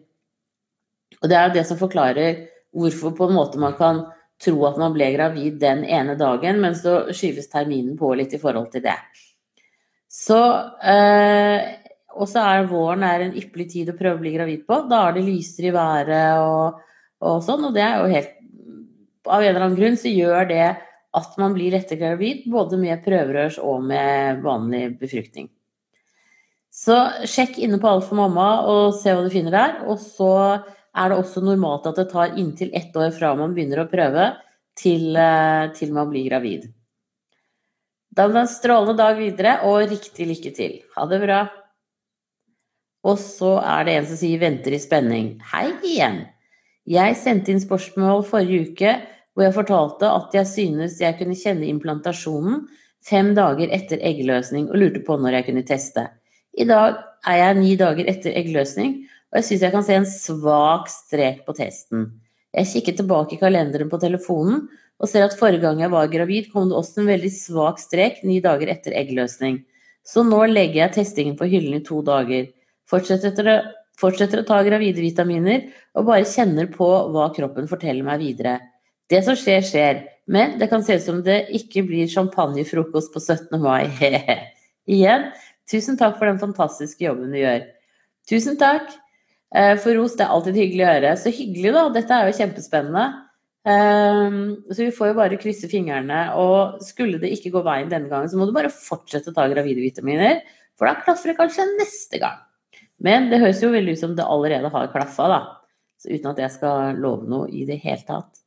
Og 1.21 1.29
det 1.29 1.37
er 1.37 1.53
det 1.53 1.67
som 1.69 1.77
forklarer 1.77 2.47
hvorfor 2.73 3.13
på 3.13 3.29
en 3.29 3.37
måte 3.37 3.61
man 3.61 3.77
kan 3.77 4.01
tro 4.41 4.65
at 4.67 4.79
man 4.81 4.95
ble 4.95 5.11
gravid 5.13 5.59
den 5.61 5.83
ene 5.85 6.17
dagen, 6.19 6.57
men 6.59 6.73
så 6.75 7.13
skyves 7.13 7.51
terminen 7.51 7.93
på 7.99 8.09
litt 8.17 8.33
i 8.33 8.41
forhold 8.41 8.71
til 8.73 8.83
det. 8.87 8.97
Så 10.09 10.39
eh, 10.81 11.61
Og 12.13 12.27
så 12.29 12.43
er 12.45 12.67
våren 12.69 13.05
er 13.05 13.23
en 13.25 13.37
ypperlig 13.37 13.71
tid 13.71 13.87
å 13.89 13.97
prøve 13.97 14.19
å 14.19 14.21
bli 14.21 14.33
gravid 14.35 14.65
på. 14.69 14.83
Da 14.89 15.07
er 15.07 15.15
det 15.15 15.23
lysere 15.25 15.71
i 15.71 15.73
været 15.73 16.41
og, 16.41 16.81
og 17.25 17.39
sånn, 17.41 17.69
og 17.69 17.73
det 17.73 17.81
er 17.81 18.01
jo 18.01 18.11
helt 18.11 18.35
av 19.25 19.41
en 19.41 19.49
eller 19.49 19.65
annen 19.65 19.79
grunn 19.79 19.97
så 19.99 20.11
gjør 20.11 20.47
det 20.49 20.67
at 21.13 21.35
man 21.37 21.53
blir 21.53 21.73
lettere 21.75 22.01
gravid, 22.01 22.47
både 22.49 22.79
med 22.81 23.03
prøverørs 23.05 23.59
og 23.61 23.83
med 23.85 24.41
vanlig 24.45 24.87
befruktning. 25.01 25.51
Så 26.73 26.95
sjekk 27.29 27.59
inne 27.61 27.77
på 27.77 27.89
Alt 27.89 28.07
for 28.07 28.17
mamma 28.17 28.47
og 28.65 28.95
se 28.97 29.13
hva 29.13 29.21
du 29.21 29.29
finner 29.33 29.53
der. 29.53 29.75
Og 29.85 29.99
så 30.01 30.33
er 30.93 31.09
det 31.09 31.19
også 31.19 31.43
normalt 31.45 31.85
at 31.89 31.99
det 32.01 32.09
tar 32.09 32.33
inntil 32.39 32.73
ett 32.73 32.95
år 32.97 33.13
fra 33.13 33.35
man 33.37 33.53
begynner 33.53 33.83
å 33.83 33.89
prøve, 33.91 34.31
til, 34.73 35.15
eh, 35.15 35.69
til 35.77 35.93
man 35.93 36.09
blir 36.09 36.25
gravid. 36.31 36.65
Da 38.09 38.25
blir 38.25 38.39
det 38.39 38.41
en 38.47 38.55
strålende 38.55 38.97
dag 38.97 39.17
videre, 39.17 39.59
og 39.69 39.85
riktig 39.89 40.25
lykke 40.25 40.53
til. 40.55 40.79
Ha 40.95 41.05
det 41.05 41.21
bra. 41.21 41.43
Og 43.05 43.19
så 43.21 43.59
er 43.61 43.85
det 43.85 43.93
en 43.93 44.05
som 44.05 44.17
sier 44.17 44.39
'venter 44.39 44.73
i 44.73 44.81
spenning'. 44.81 45.41
Hei 45.53 45.73
igjen! 45.83 46.32
Jeg 46.89 47.15
sendte 47.15 47.53
inn 47.53 47.61
spørsmål 47.63 48.25
forrige 48.27 48.69
uke 48.69 48.93
hvor 49.33 49.47
jeg 49.47 49.55
fortalte 49.55 50.09
at 50.11 50.35
jeg 50.35 50.49
synes 50.49 50.99
jeg 51.01 51.15
kunne 51.17 51.37
kjenne 51.37 51.69
implantasjonen 51.71 52.65
fem 53.03 53.31
dager 53.35 53.71
etter 53.75 54.01
eggløsning, 54.03 54.69
og 54.69 54.79
lurte 54.79 55.01
på 55.03 55.17
når 55.19 55.39
jeg 55.39 55.47
kunne 55.47 55.65
teste. 55.67 56.05
I 56.53 56.67
dag 56.69 56.99
er 57.27 57.39
jeg 57.39 57.57
ni 57.59 57.73
dager 57.79 58.07
etter 58.11 58.35
eggløsning, 58.39 59.01
og 59.31 59.39
jeg 59.39 59.47
syns 59.47 59.65
jeg 59.65 59.73
kan 59.73 59.85
se 59.87 59.97
en 59.97 60.07
svak 60.07 60.91
strek 60.91 61.41
på 61.47 61.55
testen. 61.57 62.07
Jeg 62.53 62.69
kikket 62.69 63.01
tilbake 63.01 63.35
i 63.35 63.41
kalenderen 63.41 63.89
på 63.89 63.99
telefonen 63.99 64.67
og 65.01 65.09
ser 65.09 65.25
at 65.25 65.35
forrige 65.35 65.63
gang 65.63 65.81
jeg 65.81 65.91
var 65.91 66.11
gravid, 66.11 66.51
kom 66.53 66.69
det 66.69 66.77
også 66.77 67.01
en 67.01 67.09
veldig 67.09 67.31
svak 67.33 67.81
strek 67.81 68.21
ni 68.27 68.37
dager 68.43 68.69
etter 68.71 68.95
eggløsning. 68.95 69.63
Så 70.05 70.23
nå 70.27 70.43
legger 70.51 70.83
jeg 70.83 70.95
testingen 70.99 71.39
på 71.39 71.47
hyllen 71.49 71.79
i 71.79 71.83
to 71.83 72.03
dager. 72.05 72.51
Fortsetter, 72.87 73.63
fortsetter 73.99 74.41
å 74.41 74.47
ta 74.47 74.59
gravide 74.65 75.03
vitaminer 75.03 75.67
og 75.97 76.07
bare 76.09 76.27
kjenner 76.27 76.69
på 76.73 76.87
hva 77.13 77.29
kroppen 77.35 77.69
forteller 77.69 78.05
meg 78.05 78.23
videre. 78.23 78.57
Det 79.09 79.21
som 79.25 79.37
skjer, 79.37 79.63
skjer. 79.67 80.01
Men 80.31 80.57
det 80.59 80.69
kan 80.71 80.83
se 80.85 80.95
ut 80.97 81.05
som 81.05 81.19
det 81.25 81.43
ikke 81.57 81.83
blir 81.87 82.11
champagnefrokost 82.11 83.13
på 83.13 83.21
17. 83.21 83.59
mai. 83.61 83.89
Igjen, 84.93 85.29
tusen 85.69 85.99
takk 85.99 86.17
for 86.19 86.29
den 86.29 86.39
fantastiske 86.41 87.03
jobben 87.03 87.33
du 87.35 87.41
gjør. 87.41 87.65
Tusen 88.29 88.55
takk 88.59 88.87
eh, 89.55 89.75
for 89.83 89.95
ros. 89.99 90.15
Det 90.17 90.25
er 90.25 90.33
alltid 90.33 90.59
hyggelig 90.61 90.85
å 90.85 90.93
høre. 90.93 91.13
Så 91.19 91.33
hyggelig, 91.35 91.75
da. 91.75 91.85
Dette 91.97 92.17
er 92.17 92.31
jo 92.31 92.37
kjempespennende. 92.39 93.05
Ehm, 93.63 94.39
så 94.71 94.81
vi 94.81 94.91
får 94.95 95.11
jo 95.11 95.17
bare 95.19 95.39
krysse 95.41 95.69
fingrene. 95.71 96.23
Og 96.39 96.81
skulle 96.87 97.19
det 97.21 97.33
ikke 97.35 97.53
gå 97.57 97.63
veien 97.67 97.91
denne 97.91 98.11
gangen, 98.11 98.31
så 98.31 98.39
må 98.39 98.47
du 98.47 98.55
bare 98.55 98.71
fortsette 98.73 99.31
å 99.31 99.35
ta 99.35 99.47
gravide 99.51 99.83
vitaminer. 99.83 100.41
For 100.79 100.89
da 100.89 100.97
klaffer 101.03 101.31
det 101.31 101.39
kanskje 101.39 101.67
neste 101.75 102.23
gang. 102.23 102.39
Men 103.03 103.27
det 103.31 103.41
høres 103.43 103.61
jo 103.63 103.73
veldig 103.73 103.97
ut 103.97 104.01
som 104.01 104.15
det 104.15 104.25
allerede 104.25 104.71
har 104.71 104.91
klaffa, 104.93 105.27
da. 105.31 105.41
Så 105.99 106.13
uten 106.13 106.31
at 106.31 106.39
jeg 106.43 106.55
skal 106.55 106.97
love 106.99 107.27
noe 107.29 107.49
i 107.51 107.65
det 107.67 107.79
hele 107.83 108.03
tatt. 108.07 108.39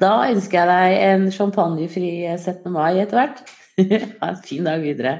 Da 0.00 0.26
ønsker 0.28 0.60
jeg 0.60 0.68
deg 0.68 1.02
en 1.06 1.30
champagnefri 1.32 2.10
17. 2.36 2.66
mai 2.72 2.98
etter 3.00 3.20
hvert. 3.20 3.44
ha 4.20 4.32
en 4.32 4.42
fin 4.44 4.66
dag 4.66 4.82
videre. 4.84 5.14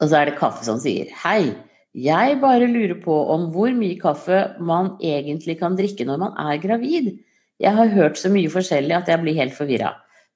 Og 0.00 0.08
så 0.08 0.18
er 0.18 0.30
det 0.30 0.38
kaffe 0.40 0.64
som 0.64 0.80
sier 0.80 1.10
Hei, 1.20 1.52
jeg 1.94 2.38
bare 2.42 2.68
lurer 2.68 2.96
på 3.04 3.14
om 3.34 3.50
hvor 3.54 3.72
mye 3.76 4.00
kaffe 4.00 4.40
man 4.64 4.94
egentlig 5.04 5.58
kan 5.60 5.76
drikke 5.78 6.06
når 6.08 6.20
man 6.24 6.36
er 6.40 6.60
gravid. 6.62 7.12
Jeg 7.62 7.76
har 7.76 7.92
hørt 7.92 8.18
så 8.18 8.32
mye 8.32 8.50
forskjellig 8.50 8.96
at 8.96 9.10
jeg 9.12 9.22
blir 9.22 9.38
helt 9.38 9.54
forvirra. 9.56 9.92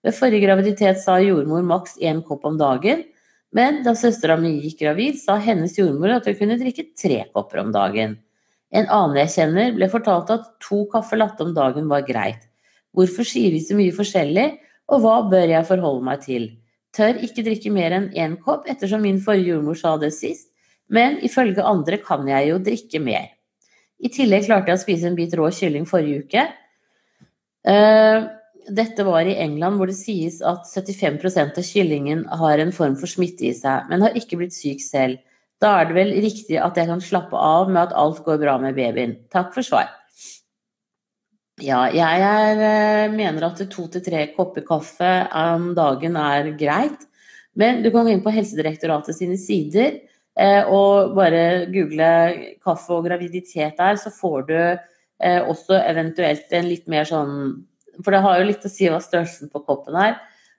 Ved 0.07 0.15
forrige 0.15 0.47
graviditet 0.47 1.01
sa 1.03 1.17
jordmor 1.19 1.65
maks 1.67 1.97
én 1.99 2.21
kopp 2.25 2.47
om 2.47 2.61
dagen, 2.61 3.03
men 3.57 3.83
da 3.85 3.95
søstera 3.97 4.37
mi 4.41 4.59
gikk 4.63 4.83
gravid, 4.83 5.19
sa 5.21 5.39
hennes 5.41 5.77
jordmor 5.79 6.19
at 6.19 6.29
hun 6.29 6.37
kunne 6.39 6.59
drikke 6.61 6.91
tre 6.99 7.23
kopper 7.33 7.63
om 7.63 7.73
dagen. 7.73 8.19
En 8.69 8.89
annen 8.93 9.17
jeg 9.23 9.33
kjenner, 9.39 9.73
ble 9.77 9.89
fortalt 9.89 10.31
at 10.35 10.51
to 10.65 10.83
kaffe 10.93 11.17
latte 11.17 11.47
om 11.47 11.55
dagen 11.57 11.89
var 11.89 12.05
greit. 12.09 12.45
Hvorfor 12.93 13.25
sier 13.25 13.53
vi 13.55 13.63
så 13.65 13.77
mye 13.79 13.95
forskjellig, 13.97 14.49
og 14.93 15.05
hva 15.05 15.17
bør 15.31 15.55
jeg 15.55 15.69
forholde 15.69 16.05
meg 16.05 16.23
til? 16.25 16.51
Tør 16.97 17.21
ikke 17.25 17.45
drikke 17.47 17.73
mer 17.73 17.97
enn 17.97 18.11
én 18.17 18.37
kopp, 18.45 18.69
ettersom 18.69 19.05
min 19.05 19.21
forrige 19.25 19.55
jordmor 19.55 19.77
sa 19.81 19.97
det 20.01 20.13
sist, 20.17 20.51
men 20.89 21.19
ifølge 21.25 21.65
andre 21.65 22.01
kan 22.01 22.29
jeg 22.29 22.49
jo 22.51 22.61
drikke 22.65 23.01
mer. 23.05 23.29
I 23.99 24.11
tillegg 24.13 24.47
klarte 24.47 24.73
jeg 24.73 24.79
å 24.79 24.83
spise 24.83 25.09
en 25.09 25.17
bit 25.19 25.35
rå 25.37 25.49
kylling 25.53 25.89
forrige 25.89 26.25
uke. 26.25 26.45
Eh, 27.69 28.29
dette 28.75 29.05
var 29.07 29.29
i 29.29 29.37
England, 29.41 29.79
hvor 29.79 29.91
det 29.91 29.97
sies 29.99 30.41
at 30.45 30.67
75% 30.69 31.59
av 31.61 31.67
kyllingen 31.67 32.25
har 32.41 32.61
en 32.63 32.73
form 32.75 32.97
for 33.01 33.11
smitte 33.11 33.49
i 33.49 33.55
seg, 33.57 33.89
men 33.91 34.05
har 34.05 34.17
ikke 34.19 34.41
blitt 34.41 34.57
syk 34.57 34.83
selv. 34.85 35.23
Da 35.63 35.81
er 35.81 35.89
det 35.89 35.97
vel 35.97 36.13
riktig 36.23 36.59
at 36.63 36.77
jeg 36.79 36.87
kan 36.91 37.03
slappe 37.03 37.39
av 37.39 37.71
med 37.71 37.89
at 37.89 37.97
alt 37.99 38.21
går 38.27 38.39
bra 38.43 38.59
med 38.63 38.77
babyen. 38.79 39.17
Takk 39.33 39.51
for 39.57 39.67
svar. 39.67 39.91
Ja, 41.59 41.89
jeg 41.91 42.21
er, 42.23 42.61
eh, 42.63 43.11
mener 43.11 43.49
at 43.49 43.59
to 43.71 43.89
til 43.89 44.03
tre 44.05 44.29
kopper 44.37 44.63
kaffe 44.63 45.29
om 45.35 45.75
dagen 45.75 46.15
er 46.17 46.53
greit. 46.55 47.03
Men 47.57 47.83
du 47.83 47.91
kan 47.91 48.07
gå 48.07 48.13
inn 48.13 48.23
på 48.23 48.31
Helsedirektoratet 48.31 49.17
sine 49.17 49.37
sider 49.37 49.99
eh, 50.39 50.63
og 50.63 51.17
bare 51.17 51.67
google 51.67 52.55
kaffe 52.63 52.95
og 52.95 53.09
graviditet 53.09 53.77
der, 53.77 53.99
så 53.99 54.13
får 54.15 54.47
du 54.47 54.55
eh, 54.55 55.43
også 55.43 55.83
eventuelt 55.83 56.53
en 56.53 56.69
litt 56.69 56.87
mer 56.87 57.09
sånn 57.09 57.67
For 58.05 58.15
det 58.15 58.23
har 58.25 58.39
jo 58.39 58.49
litt 58.49 58.67
å 58.67 58.73
si 58.73 58.89
hva 58.91 59.01
størrelsen 59.03 59.53
på 59.53 59.63
koppen 59.67 59.97
er. 59.99 60.19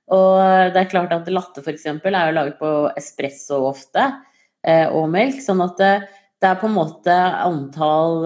Og 0.10 0.40
det 0.74 0.82
er 0.82 0.90
klart 0.90 1.14
at 1.14 1.30
latte 1.32 1.62
f.eks. 1.62 1.86
er 1.86 2.02
jo 2.02 2.36
laget 2.36 2.58
på 2.60 2.72
espresso 2.98 3.62
ofte, 3.68 4.08
og 4.96 5.06
melk. 5.14 5.38
Sånn 5.44 5.62
at 5.62 5.76
det, 5.78 5.92
det 6.42 6.50
er 6.50 6.58
på 6.58 6.66
en 6.66 6.76
måte 6.76 7.14
antall 7.46 8.26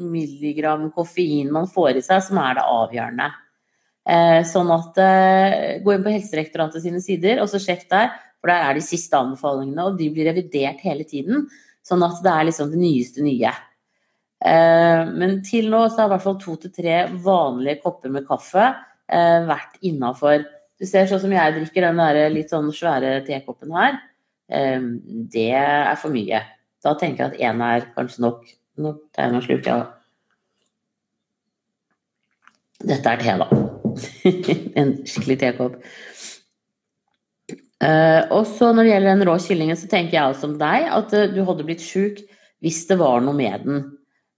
milligram 0.00 0.88
koffein 0.94 1.52
man 1.52 1.68
får 1.70 2.00
i 2.00 2.02
seg, 2.04 2.22
som 2.24 2.40
er 2.40 2.56
det 2.58 2.66
avgjørende. 2.66 3.28
Eh, 4.10 4.40
sånn 4.48 4.70
at 4.74 4.98
eh, 5.02 5.78
gå 5.84 5.94
inn 5.94 6.04
på 6.04 6.12
Helsedirektoratet 6.14 6.84
sine 6.84 7.02
sider, 7.04 7.42
og 7.42 7.50
så 7.52 7.60
sjekk 7.62 7.84
der, 7.92 8.14
for 8.40 8.52
der 8.52 8.64
er 8.66 8.78
de 8.78 8.84
siste 8.84 9.18
anbefalingene, 9.18 9.86
og 9.86 9.98
de 10.00 10.08
blir 10.12 10.30
revidert 10.30 10.80
hele 10.86 11.04
tiden. 11.08 11.44
Sånn 11.86 12.02
at 12.06 12.22
det 12.24 12.32
er 12.32 12.48
liksom 12.48 12.72
det 12.72 12.80
nyeste 12.80 13.24
nye. 13.24 13.52
Eh, 14.40 15.02
men 15.10 15.40
til 15.44 15.68
nå 15.72 15.82
så 15.88 16.02
har 16.02 16.08
i 16.08 16.14
hvert 16.14 16.24
fall 16.24 16.38
to 16.40 16.54
til 16.62 16.72
tre 16.72 17.02
vanlige 17.24 17.82
kopper 17.84 18.12
med 18.12 18.28
kaffe 18.28 18.70
vært 19.10 19.80
innafor. 19.82 20.44
Du 20.78 20.86
ser 20.86 21.08
sånn 21.10 21.18
som 21.24 21.32
jeg 21.34 21.54
drikker 21.56 21.82
den 21.82 21.98
der 21.98 22.28
litt 22.30 22.52
sånn 22.52 22.68
svære 22.70 23.24
tekoppen 23.26 23.72
her. 23.74 23.96
Det 24.46 25.48
er 25.50 25.98
for 25.98 26.14
mye. 26.14 26.38
Da 26.78 26.92
tenker 26.94 27.24
jeg 27.24 27.32
at 27.32 27.40
én 27.42 27.64
er 27.66 27.88
kanskje 27.96 28.22
nok. 28.22 28.44
Nå 28.78 28.92
tar 29.10 29.26
jeg 29.26 29.32
meg 29.34 29.40
en 29.40 29.46
slurk, 29.48 29.66
ja. 29.66 29.80
Dette 32.86 33.16
er 33.16 33.26
te, 33.26 33.34
da. 33.42 33.48
en 34.80 34.94
skikkelig 35.02 35.40
tekopp. 35.42 35.78
Og 38.30 38.44
så 38.54 38.70
når 38.70 38.84
det 38.84 38.92
gjelder 38.94 39.10
den 39.10 39.26
rå 39.26 39.38
kyllingen, 39.42 39.80
så 39.80 39.90
tenker 39.90 40.20
jeg 40.20 40.38
som 40.38 40.54
deg 40.60 40.86
at 40.86 41.18
du 41.34 41.42
hadde 41.48 41.66
blitt 41.66 41.82
sjuk 41.84 42.22
hvis 42.62 42.84
det 42.88 43.00
var 43.00 43.24
noe 43.24 43.36
med 43.36 43.66
den. 43.66 43.88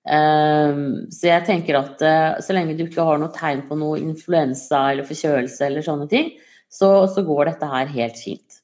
Uh, 0.03 1.07
så 1.15 1.29
jeg 1.29 1.47
tenker 1.47 1.79
at 1.79 2.01
så 2.43 2.57
lenge 2.57 2.75
du 2.79 2.85
ikke 2.89 3.05
har 3.07 3.21
noe 3.23 3.31
tegn 3.37 3.63
på 3.69 3.79
noe 3.79 4.01
influensa 4.03 4.89
eller 4.91 5.07
forkjølelse 5.07 5.69
eller 5.69 5.87
sånne 5.87 6.09
ting, 6.11 6.33
så, 6.73 7.07
så 7.07 7.23
går 7.27 7.53
dette 7.53 7.69
her 7.71 7.91
helt 7.95 8.19
fint. 8.19 8.61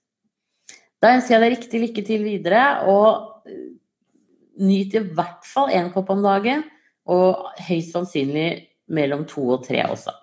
Da 0.99 1.12
ønsker 1.14 1.37
jeg 1.37 1.45
deg 1.45 1.54
riktig 1.54 1.83
lykke 1.85 2.04
til 2.09 2.25
videre, 2.26 2.62
og 2.90 3.38
Nyt 4.59 4.97
i 4.99 5.02
hvert 5.14 5.47
fall 5.47 5.71
én 5.71 5.92
kopp 5.95 6.11
om 6.11 6.25
dagen, 6.25 6.64
og 7.09 7.47
høyst 7.68 7.95
sannsynlig 7.95 8.49
mellom 8.90 9.23
to 9.28 9.45
og 9.54 9.62
tre 9.68 9.85
også. 9.87 10.14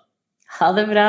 Ha 0.58 0.68
det 0.76 0.84
bra! 0.90 1.06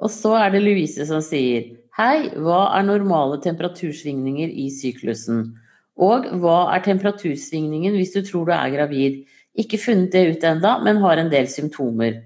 Og 0.00 0.12
så 0.12 0.36
er 0.38 0.54
det 0.54 0.62
Louise 0.62 1.04
som 1.08 1.20
sier 1.24 1.74
Hei, 1.98 2.30
hva 2.38 2.70
er 2.78 2.86
normale 2.86 3.40
temperatursvingninger 3.42 4.52
i 4.62 4.68
syklusen? 4.72 5.42
Og 5.98 6.26
hva 6.42 6.58
er 6.74 6.84
temperatursvingningen 6.84 7.96
hvis 7.98 8.14
du 8.14 8.20
tror 8.26 8.46
du 8.48 8.52
er 8.54 8.74
gravid? 8.74 9.22
Ikke 9.58 9.80
funnet 9.80 10.12
det 10.14 10.26
ut 10.30 10.44
enda, 10.46 10.76
men 10.84 11.00
har 11.02 11.18
en 11.18 11.32
del 11.32 11.48
symptomer. 11.50 12.20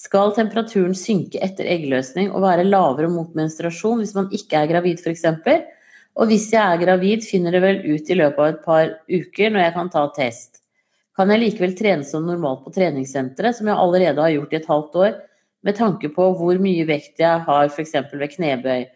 Skal 0.00 0.32
temperaturen 0.32 0.94
synke 0.96 1.42
etter 1.44 1.68
eggløsning 1.68 2.30
og 2.32 2.40
være 2.46 2.64
lavere 2.64 3.10
mot 3.12 3.34
menstruasjon 3.36 4.00
hvis 4.00 4.16
man 4.16 4.30
ikke 4.32 4.62
er 4.62 4.70
gravid 4.70 5.02
f.eks.? 5.02 5.26
Og 6.16 6.30
hvis 6.30 6.48
jeg 6.54 6.62
er 6.62 6.80
gravid, 6.80 7.22
finner 7.26 7.54
det 7.54 7.60
vel 7.62 7.82
ut 7.84 8.08
i 8.08 8.16
løpet 8.16 8.40
av 8.40 8.48
et 8.48 8.64
par 8.64 8.94
uker 9.12 9.52
når 9.52 9.64
jeg 9.66 9.74
kan 9.76 9.92
ta 9.92 10.06
test. 10.16 10.62
Kan 11.16 11.30
jeg 11.34 11.42
likevel 11.42 11.76
trene 11.76 12.06
som 12.06 12.24
normalt 12.24 12.64
på 12.64 12.72
treningssenteret, 12.72 13.58
som 13.58 13.68
jeg 13.68 13.76
allerede 13.76 14.24
har 14.24 14.32
gjort 14.32 14.54
i 14.54 14.58
et 14.58 14.70
halvt 14.72 14.98
år, 15.04 15.14
med 15.68 15.76
tanke 15.76 16.08
på 16.14 16.30
hvor 16.38 16.60
mye 16.64 16.86
vekt 16.88 17.20
jeg 17.20 17.44
har 17.44 17.68
f.eks. 17.68 17.92
ved 18.16 18.32
knebøy? 18.32 18.86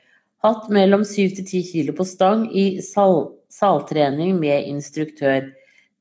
Hatt 0.45 0.69
mellom 0.73 1.05
7 1.05 1.37
til 1.37 1.45
10 1.45 1.63
kilo 1.69 1.95
på 1.97 2.07
stang 2.09 2.49
i 2.49 2.81
sal 2.85 3.27
saltrening 3.55 4.37
med 4.41 4.69
instruktør. 4.71 5.49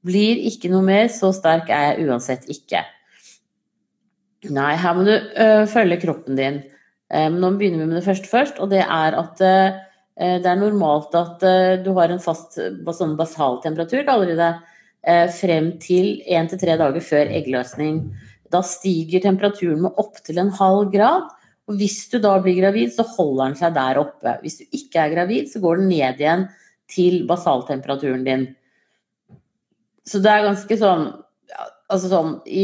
Blir 0.03 0.41
ikke 0.49 0.71
noe 0.73 0.83
mer, 0.85 1.07
så 1.13 1.31
sterk 1.35 1.71
er 1.71 1.93
jeg 1.93 2.09
uansett 2.09 2.49
ikke. 2.51 2.83
Nei, 4.51 4.73
her 4.75 4.97
må 4.97 5.05
du 5.07 5.13
ø, 5.13 5.49
følge 5.71 6.01
kroppen 6.01 6.35
din. 6.35 6.59
Um, 7.13 7.37
nå 7.39 7.53
begynner 7.55 7.85
vi 7.85 7.91
med 7.91 7.99
det 8.01 8.07
første 8.07 8.27
først, 8.27 8.59
og 8.59 8.73
det 8.73 8.81
er 8.83 9.15
at 9.15 9.43
øh, 9.45 9.77
Eh, 10.13 10.37
det 10.41 10.49
er 10.49 10.59
normalt 10.59 11.15
at 11.17 11.41
ø, 11.41 11.53
du 11.81 11.93
har 11.97 12.11
en 12.13 12.21
fast 12.21 12.59
sånn 12.59 13.15
basaltemperatur, 13.17 14.03
kaller 14.05 14.29
de 14.29 14.35
det, 14.37 14.51
eh, 15.09 15.25
frem 15.33 15.71
til 15.81 16.19
én 16.29 16.49
til 16.49 16.61
tre 16.61 16.77
dager 16.77 17.01
før 17.01 17.31
eggløsning. 17.39 18.03
Da 18.53 18.61
stiger 18.61 19.23
temperaturen 19.23 19.81
med 19.81 19.97
opptil 19.97 20.37
en 20.37 20.53
halv 20.53 20.91
grad. 20.93 21.31
Og 21.67 21.79
hvis 21.79 22.03
du 22.11 22.19
da 22.21 22.35
blir 22.43 22.59
gravid, 22.59 22.91
så 22.93 23.05
holder 23.15 23.47
den 23.47 23.55
seg 23.57 23.73
der 23.73 23.97
oppe. 24.01 24.35
Hvis 24.43 24.59
du 24.59 24.65
ikke 24.77 24.99
er 24.99 25.13
gravid, 25.15 25.47
så 25.49 25.61
går 25.63 25.79
den 25.79 25.89
ned 25.89 26.19
igjen 26.21 26.49
til 26.91 27.23
basaltemperaturen 27.29 28.25
din. 28.27 28.47
Så 30.07 30.19
det 30.23 30.31
er 30.31 30.49
ganske 30.49 30.79
sånn 30.79 31.11
Altså 31.93 32.09
sånn 32.09 32.29
i, 32.47 32.63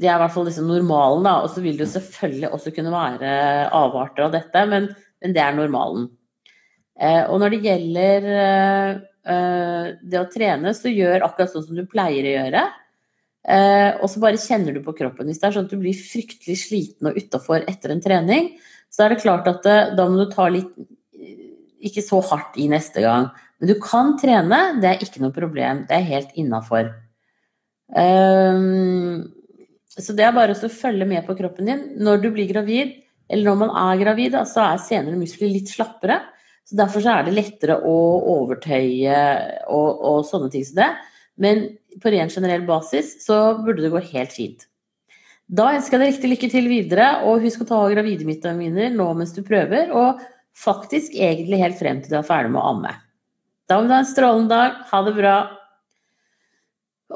Det 0.00 0.08
er 0.08 0.16
i 0.16 0.22
hvert 0.22 0.32
fall 0.34 0.46
liksom 0.48 0.66
normalen, 0.66 1.26
da. 1.26 1.34
Og 1.44 1.52
så 1.52 1.62
vil 1.62 1.76
det 1.78 1.84
jo 1.84 1.92
selvfølgelig 1.92 2.48
også 2.56 2.72
kunne 2.74 2.90
være 2.90 3.30
avarter 3.76 4.24
av 4.24 4.32
dette, 4.34 4.62
men, 4.66 4.88
men 5.22 5.34
det 5.36 5.42
er 5.44 5.54
normalen. 5.54 6.08
Eh, 6.98 7.22
og 7.30 7.38
når 7.38 7.54
det 7.54 7.60
gjelder 7.62 8.26
eh, 8.32 8.90
eh, 9.30 9.88
det 10.02 10.18
å 10.18 10.28
trene, 10.32 10.74
så 10.74 10.90
gjør 10.90 11.26
akkurat 11.28 11.52
sånn 11.52 11.66
som 11.68 11.78
du 11.78 11.84
pleier 11.90 12.26
å 12.26 12.34
gjøre. 12.34 12.66
Og 13.48 14.10
så 14.12 14.20
bare 14.20 14.40
kjenner 14.42 14.74
du 14.76 14.82
på 14.84 14.92
kroppen. 14.98 15.28
Hvis 15.30 15.38
det 15.40 15.46
er 15.48 15.54
sånn 15.54 15.68
at 15.70 15.72
du 15.72 15.80
blir 15.80 15.96
fryktelig 15.96 16.58
sliten 16.66 17.08
og 17.08 17.16
utafor 17.16 17.62
etter 17.70 17.94
en 17.94 18.02
trening, 18.04 18.50
så 18.92 19.06
er 19.06 19.14
det 19.14 19.22
klart 19.22 19.48
at 19.48 19.64
da 19.96 20.04
må 20.04 20.18
du 20.18 20.34
ta 20.34 20.50
litt 20.52 20.74
ikke 21.84 22.04
så 22.04 22.20
hardt 22.30 22.56
i 22.60 22.68
neste 22.70 23.02
gang. 23.04 23.28
Men 23.58 23.72
du 23.72 23.76
kan 23.82 24.14
trene, 24.20 24.60
det 24.82 24.90
er 24.90 25.04
ikke 25.04 25.22
noe 25.22 25.34
problem. 25.34 25.84
Det 25.88 25.98
er 25.98 26.08
helt 26.12 26.34
innafor. 26.38 26.90
Så 29.98 30.14
det 30.14 30.26
er 30.26 30.34
bare 30.36 30.54
å 30.54 30.72
følge 30.72 31.08
med 31.08 31.26
på 31.26 31.36
kroppen 31.38 31.70
din. 31.70 31.84
Når 32.04 32.22
du 32.22 32.30
blir 32.34 32.50
gravid, 32.50 32.96
eller 33.28 33.50
når 33.50 33.60
man 33.64 33.74
er 33.82 34.02
gravid, 34.02 34.38
så 34.48 34.64
er 34.70 34.82
senere 34.82 35.20
muskler 35.20 35.52
litt 35.52 35.72
slappere. 35.72 36.20
Så 36.68 36.76
Derfor 36.78 37.02
så 37.04 37.16
er 37.16 37.26
det 37.26 37.36
lettere 37.36 37.78
å 37.80 37.98
overtøye 38.38 39.20
og, 39.72 39.90
og 40.04 40.24
sånne 40.28 40.50
ting 40.52 40.66
som 40.68 40.82
det. 40.82 40.90
Men 41.40 41.64
på 42.02 42.12
ren 42.12 42.30
generell 42.32 42.66
basis 42.68 43.16
så 43.24 43.58
burde 43.62 43.84
det 43.84 43.92
gå 43.94 44.02
helt 44.12 44.34
fint. 44.34 44.66
Da 45.48 45.70
ønsker 45.72 45.96
jeg 45.96 46.02
deg 46.02 46.10
riktig 46.12 46.30
lykke 46.34 46.48
til 46.52 46.66
videre, 46.68 47.06
og 47.24 47.40
husk 47.40 47.62
å 47.64 47.68
ta 47.70 47.78
gravidevitaminer 47.88 48.92
nå 48.92 49.06
mens 49.16 49.32
du 49.32 49.40
prøver, 49.46 49.94
og 49.96 50.20
faktisk 50.58 51.14
egentlig 51.14 51.60
helt 51.62 51.78
frem 51.78 52.02
til 52.02 52.12
du 52.12 52.18
er 52.20 52.26
ferdig 52.26 52.52
med 52.54 52.62
å 52.62 52.72
amme. 52.74 52.92
Da 53.68 53.78
må 53.78 53.88
du 53.88 53.94
ha 53.94 54.02
en 54.02 54.08
strålende 54.08 54.54
dag. 54.54 54.82
Ha 54.90 55.00
det 55.06 55.14
bra. 55.16 55.36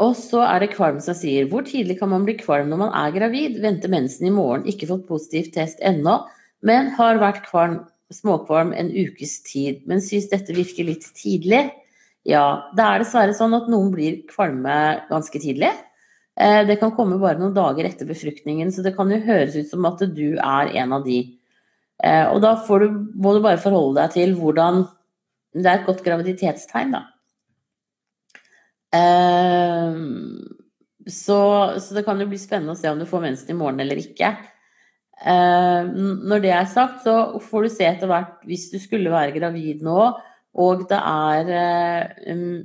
Og 0.03 0.15
så 0.17 0.41
er 0.47 0.63
det 0.63 0.73
Kvalm 0.73 1.03
som 1.05 1.17
sier 1.17 1.49
Hvor 1.51 1.67
tidlig 1.69 1.99
kan 1.99 2.09
man 2.09 2.25
bli 2.25 2.33
kvalm 2.39 2.71
når 2.73 2.79
man 2.81 2.95
er 2.97 3.13
gravid? 3.13 3.59
Venter 3.61 3.93
mensen 3.93 4.29
i 4.29 4.33
morgen, 4.33 4.65
ikke 4.69 4.89
fått 4.89 5.09
positiv 5.09 5.51
test 5.53 5.83
ennå, 5.85 6.23
men 6.65 6.95
har 6.97 7.21
vært 7.21 7.45
kvalm 7.45 7.83
småkvalm 8.13 8.73
en 8.77 8.91
ukes 8.93 9.39
tid, 9.47 9.83
men 9.89 10.03
syns 10.05 10.31
dette 10.31 10.57
virker 10.57 10.89
litt 10.89 11.07
tidlig. 11.17 11.67
Ja, 12.29 12.71
det 12.77 12.85
er 12.85 13.03
dessverre 13.03 13.35
sånn 13.37 13.57
at 13.57 13.71
noen 13.73 13.91
blir 13.95 14.21
kvalme 14.31 14.75
ganske 15.09 15.41
tidlig. 15.43 15.73
Eh, 16.39 16.63
det 16.69 16.79
kan 16.81 16.93
komme 16.97 17.19
bare 17.21 17.41
noen 17.41 17.57
dager 17.57 17.89
etter 17.89 18.09
befruktningen, 18.09 18.71
så 18.73 18.85
det 18.85 18.95
kan 18.97 19.11
jo 19.11 19.21
høres 19.25 19.57
ut 19.57 19.73
som 19.73 19.89
at 19.89 20.05
du 20.15 20.37
er 20.37 20.73
en 20.83 20.97
av 20.97 21.05
de. 21.09 21.25
Eh, 22.03 22.27
og 22.33 22.41
da 22.43 22.57
du, 22.59 22.89
må 23.15 23.35
du 23.37 23.43
bare 23.45 23.61
forholde 23.63 24.01
deg 24.01 24.17
til 24.17 24.35
hvordan 24.39 24.83
Det 25.55 25.69
er 25.69 25.77
et 25.79 25.87
godt 25.87 26.01
graviditetstegn, 26.05 26.95
da. 26.97 27.03
Eh, 28.97 29.99
så, 31.07 31.39
så, 31.77 31.95
det 31.97 32.05
kan 32.07 32.21
jo 32.21 32.29
bli 32.31 32.41
spennende 32.41 32.73
å 32.73 32.79
se 32.79 32.91
om 32.91 33.01
du 33.01 33.09
får 33.09 33.25
mensen 33.27 33.53
i 33.53 33.59
morgen 33.59 33.83
eller 33.85 34.01
ikke. 34.01 34.31
Eh, 35.21 35.91
når 35.93 36.45
det 36.45 36.55
er 36.57 36.71
sagt, 36.73 37.03
så 37.05 37.41
får 37.43 37.67
du 37.67 37.73
se 37.75 37.89
etter 37.89 38.11
hvert, 38.11 38.39
hvis 38.49 38.71
du 38.73 38.79
skulle 38.81 39.13
være 39.13 39.35
gravid 39.37 39.85
nå, 39.85 40.09
og 40.63 40.87
det 40.89 40.99
er 40.99 41.53
um, 42.33 42.63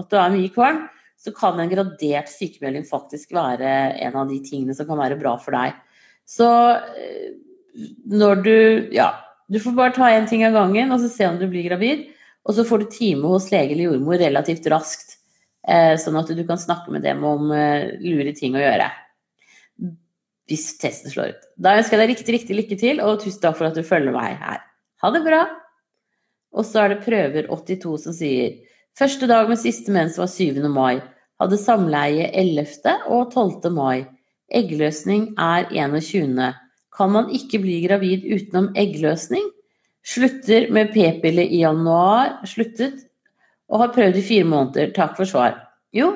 at 0.00 0.08
du 0.10 0.16
er 0.20 0.34
mye 0.34 0.50
kvalm, 0.52 0.82
så 1.20 1.32
kan 1.36 1.60
en 1.60 1.70
gradert 1.70 2.28
sykemelding 2.32 2.86
faktisk 2.88 3.32
være 3.36 3.70
en 4.04 4.16
av 4.16 4.28
de 4.28 4.40
tingene 4.44 4.76
som 4.76 4.88
kan 4.88 5.00
være 5.00 5.18
bra 5.20 5.34
for 5.40 5.56
deg. 5.56 5.76
Så 6.28 6.48
når 8.06 8.42
du 8.44 8.56
Ja, 8.94 9.12
du 9.50 9.58
får 9.60 9.76
bare 9.76 9.94
ta 9.94 10.10
én 10.10 10.28
ting 10.28 10.44
av 10.46 10.54
gangen 10.54 10.92
og 10.92 11.00
så 11.02 11.10
se 11.10 11.26
om 11.26 11.38
du 11.38 11.46
blir 11.50 11.66
gravid. 11.68 12.08
Og 12.48 12.56
så 12.56 12.64
får 12.64 12.82
du 12.82 12.90
time 12.94 13.28
hos 13.28 13.50
lege 13.52 13.74
eller 13.74 13.90
jordmor 13.90 14.20
relativt 14.20 14.66
raskt, 14.72 15.18
eh, 15.68 15.92
sånn 16.00 16.16
at 16.16 16.30
du 16.32 16.40
kan 16.48 16.58
snakke 16.58 16.92
med 16.94 17.04
dem 17.04 17.22
om 17.24 17.50
eh, 17.52 17.98
lure 18.00 18.32
ting 18.36 18.56
å 18.56 18.62
gjøre. 18.62 18.88
Hvis 20.48 20.78
testen 20.80 21.12
slår 21.12 21.34
ut. 21.34 21.48
Da 21.60 21.76
ønsker 21.78 21.98
jeg 21.98 22.02
deg 22.02 22.14
riktig, 22.14 22.34
riktig 22.38 22.56
lykke 22.56 22.78
til, 22.80 23.02
og 23.04 23.20
tusen 23.20 23.42
takk 23.42 23.58
for 23.58 23.68
at 23.68 23.76
du 23.76 23.84
følger 23.86 24.16
meg 24.16 24.40
her. 24.40 24.64
Ha 25.04 25.12
det 25.12 25.22
bra! 25.26 25.44
Og 26.56 26.66
så 26.66 26.82
er 26.82 26.94
det 26.94 27.04
prøver 27.04 27.46
82 27.52 27.94
som 28.06 28.16
sier 28.16 28.58
Første 28.98 29.28
dag 29.30 29.46
med 29.48 29.60
siste 29.60 29.92
mens 29.94 30.16
var 30.18 30.26
7. 30.26 30.58
mai. 30.72 30.98
Hadde 31.40 31.60
samleie 31.60 32.26
11. 32.36 32.96
og 33.06 33.30
12. 33.30 33.70
mai. 33.72 34.08
Eggløsning 34.50 35.30
er 35.38 35.70
21 35.70 36.34
kan 36.96 37.12
man 37.14 37.30
ikke 37.34 37.60
bli 37.62 37.80
gravid 37.86 38.26
utenom 38.26 38.70
eggløsning. 38.78 39.44
Slutter 40.06 40.70
med 40.72 40.92
p-pille 40.94 41.44
i 41.44 41.62
januar, 41.62 42.40
sluttet, 42.48 43.06
og 43.70 43.84
har 43.84 43.94
prøvd 43.94 44.18
i 44.18 44.26
fire 44.26 44.48
måneder. 44.48 44.90
Takk 44.96 45.14
for 45.18 45.28
svar. 45.28 45.58
Jo, 45.94 46.10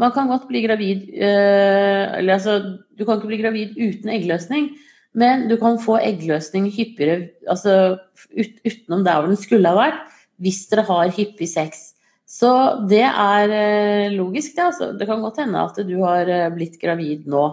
man 0.00 0.12
kan 0.12 0.28
godt 0.28 0.46
bli 0.48 0.62
gravid 0.66 1.08
øh, 1.14 2.18
Eller 2.18 2.36
altså, 2.36 2.58
du 2.98 3.04
kan 3.04 3.16
ikke 3.16 3.30
bli 3.32 3.40
gravid 3.40 3.76
uten 3.76 4.12
eggløsning, 4.12 4.70
men 5.16 5.48
du 5.48 5.56
kan 5.56 5.80
få 5.80 5.98
eggløsning 6.02 6.68
hyppigere 6.72 7.28
altså 7.48 7.96
ut, 8.36 8.58
utenom 8.66 9.04
der 9.04 9.20
hvor 9.20 9.30
den 9.30 9.40
skulle 9.40 9.68
ha 9.68 9.78
vært, 9.78 10.02
hvis 10.36 10.66
dere 10.70 10.84
har 10.88 11.12
hyppig 11.16 11.48
sex. 11.48 11.96
Så 12.26 12.50
det 12.90 13.04
er 13.06 13.52
øh, 13.54 14.12
logisk, 14.18 14.56
det. 14.56 14.64
Altså. 14.66 14.90
Det 14.98 15.06
kan 15.06 15.22
godt 15.22 15.40
hende 15.40 15.62
at 15.62 15.78
du 15.88 16.02
har 16.02 16.28
øh, 16.28 16.54
blitt 16.54 16.80
gravid 16.82 17.24
nå. 17.30 17.46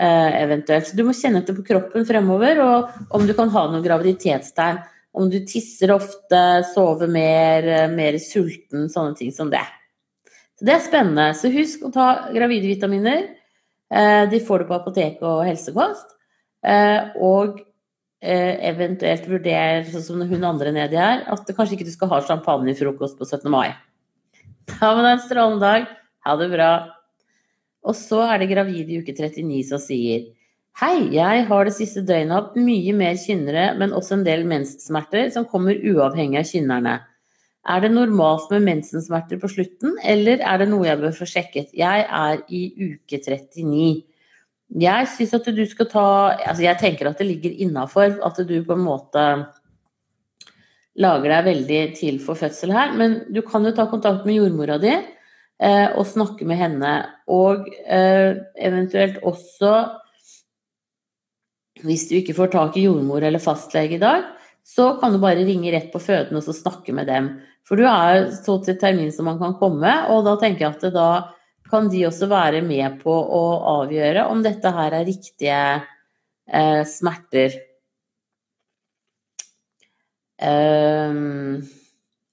Eh, 0.00 0.42
eventuelt. 0.42 0.86
Så 0.86 0.94
du 0.94 1.02
må 1.02 1.12
kjenne 1.16 1.40
etter 1.42 1.56
på 1.56 1.64
kroppen 1.66 2.04
fremover, 2.06 2.60
og 2.62 3.14
om 3.18 3.24
du 3.26 3.32
kan 3.34 3.50
ha 3.50 3.64
noen 3.66 3.82
graviditetstegn. 3.82 4.78
Om 5.18 5.26
du 5.32 5.40
tisser 5.42 5.90
ofte, 5.90 6.42
sover 6.70 7.10
mer, 7.10 7.66
eh, 7.66 7.88
mer 7.90 8.14
sulten, 8.22 8.86
sånne 8.86 9.16
ting 9.18 9.32
som 9.32 9.50
det. 9.50 9.64
Så 10.54 10.64
det 10.66 10.74
er 10.74 10.84
spennende. 10.84 11.34
Så 11.34 11.50
husk 11.50 11.82
å 11.82 11.92
ta 11.92 12.30
gravide 12.30 12.70
vitaminer. 12.70 13.28
Eh, 13.90 14.26
de 14.26 14.38
får 14.38 14.60
du 14.60 14.64
på 14.66 14.78
apotek 14.78 15.18
og 15.22 15.46
helsekost. 15.46 16.14
Og 17.20 17.60
eventuelt 18.20 19.26
vurdere, 19.26 19.84
sånn 19.86 20.02
som 20.02 20.20
hun 20.20 20.44
andre 20.44 20.72
nedi 20.72 20.96
her, 20.96 21.22
at 21.26 21.46
kanskje 21.46 21.78
ikke 21.78 21.86
du 21.86 21.92
skal 21.92 22.08
ha 22.08 22.20
champagnefrokost 22.20 23.16
på 23.16 23.24
17. 23.24 23.48
mai. 23.48 23.74
Ha 24.80 24.94
med 24.94 25.04
deg 25.04 25.12
en 25.12 25.28
strålende 25.28 25.60
dag. 25.60 25.86
Ha 26.26 26.36
det 26.36 26.50
bra. 26.50 26.97
Og 27.86 27.94
så 27.96 28.24
er 28.26 28.40
det 28.40 28.50
gravide 28.50 28.92
i 28.94 29.00
uke 29.02 29.14
39 29.14 29.62
som 29.68 29.82
sier 29.82 30.26
Hei, 30.78 31.08
jeg 31.10 31.46
har 31.48 31.66
det 31.66 31.74
siste 31.74 32.04
døgnet 32.06 32.36
hatt 32.36 32.58
mye 32.62 32.92
mer 32.94 33.16
kynnere, 33.18 33.72
men 33.80 33.90
også 33.90 34.14
en 34.14 34.26
del 34.26 34.44
menssmerter 34.46 35.26
som 35.34 35.48
kommer 35.50 35.74
uavhengig 35.74 36.38
av 36.38 36.46
kynnerne. 36.46 36.92
Er 37.66 37.82
det 37.82 37.90
normalt 37.90 38.46
med 38.54 38.62
mensensmerter 38.62 39.40
på 39.42 39.50
slutten, 39.50 39.96
eller 40.06 40.38
er 40.38 40.62
det 40.62 40.68
noe 40.70 40.86
jeg 40.86 41.00
bør 41.00 41.16
få 41.16 41.26
sjekket? 41.26 41.74
Jeg 41.74 42.06
er 42.06 42.44
i 42.46 42.62
uke 42.78 43.18
39. 43.18 44.04
Jeg 44.78 45.10
syns 45.16 45.34
at 45.34 45.50
du 45.56 45.64
skal 45.66 45.88
ta 45.90 46.06
Altså, 46.36 46.62
jeg 46.62 46.78
tenker 46.78 47.08
at 47.08 47.18
det 47.18 47.26
ligger 47.26 47.58
innafor 47.64 48.18
at 48.22 48.40
du 48.46 48.54
på 48.62 48.76
en 48.76 48.84
måte 48.84 49.24
lager 50.98 51.32
deg 51.32 51.46
veldig 51.46 51.82
til 51.98 52.18
for 52.22 52.38
fødsel 52.38 52.70
her, 52.74 52.94
men 52.94 53.24
du 53.34 53.42
kan 53.46 53.66
jo 53.66 53.74
ta 53.74 53.86
kontakt 53.90 54.26
med 54.26 54.38
jordmora 54.38 54.78
di 54.78 54.94
Eh, 55.58 55.88
og 55.98 56.06
snakke 56.06 56.46
med 56.46 56.60
henne. 56.60 56.92
Og 57.34 57.66
eh, 57.86 58.38
eventuelt 58.54 59.18
også 59.26 59.72
Hvis 61.82 62.08
du 62.10 62.16
ikke 62.18 62.34
får 62.34 62.50
tak 62.50 62.76
i 62.78 62.88
jordmor 62.88 63.22
eller 63.22 63.38
fastlege 63.38 63.94
i 63.94 64.02
dag, 64.02 64.24
så 64.66 64.96
kan 64.98 65.12
du 65.14 65.20
bare 65.22 65.44
ringe 65.46 65.70
rett 65.70 65.92
på 65.92 66.00
føden 66.02 66.34
og 66.34 66.42
så 66.42 66.50
snakke 66.50 66.90
med 66.90 67.06
dem. 67.06 67.28
For 67.62 67.78
du 67.78 67.84
er 67.86 68.32
så 68.34 68.56
til 68.66 68.74
termin 68.80 69.12
som 69.14 69.28
man 69.30 69.38
kan 69.38 69.54
komme, 69.60 69.92
og 70.10 70.24
da 70.26 70.34
tenker 70.42 70.64
jeg 70.64 70.74
at 70.74 70.96
da 70.96 71.10
kan 71.70 71.86
de 71.92 72.02
også 72.08 72.26
være 72.26 72.64
med 72.66 72.98
på 73.04 73.14
å 73.14 73.44
avgjøre 73.76 74.26
om 74.26 74.42
dette 74.42 74.74
her 74.74 74.98
er 74.98 75.06
riktige 75.06 75.60
eh, 76.50 76.82
smerter. 76.82 77.54
Um, 80.42 81.62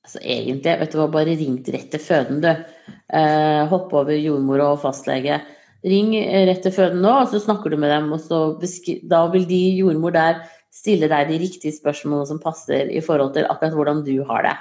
Altså 0.05 0.19
egentlig, 0.21 0.73
vet 0.79 0.91
du 0.93 0.99
hva, 0.99 1.07
bare 1.09 1.33
ring 1.33 1.55
rett 1.73 1.87
til 1.89 2.01
føden, 2.01 2.41
du. 2.43 2.51
Eh, 2.87 3.63
hopp 3.69 3.93
over 3.93 4.17
jordmor 4.17 4.63
og 4.65 4.81
fastlege. 4.83 5.39
Ring 5.85 6.13
rett 6.49 6.63
til 6.65 6.73
føden 6.73 7.01
nå, 7.03 7.11
og 7.21 7.29
så 7.29 7.41
snakker 7.43 7.69
du 7.69 7.77
med 7.77 7.91
dem, 7.93 8.11
og 8.15 8.63
da 9.09 9.25
vil 9.33 9.45
de 9.49 9.61
jordmor 9.77 10.15
der 10.15 10.39
stille 10.73 11.07
deg 11.11 11.29
de 11.29 11.37
riktige 11.43 11.75
spørsmålene 11.75 12.27
som 12.27 12.41
passer 12.41 12.89
i 12.89 13.03
forhold 13.05 13.35
til 13.35 13.45
akkurat 13.47 13.77
hvordan 13.77 14.01
du 14.07 14.15
har 14.27 14.47
det. 14.47 14.55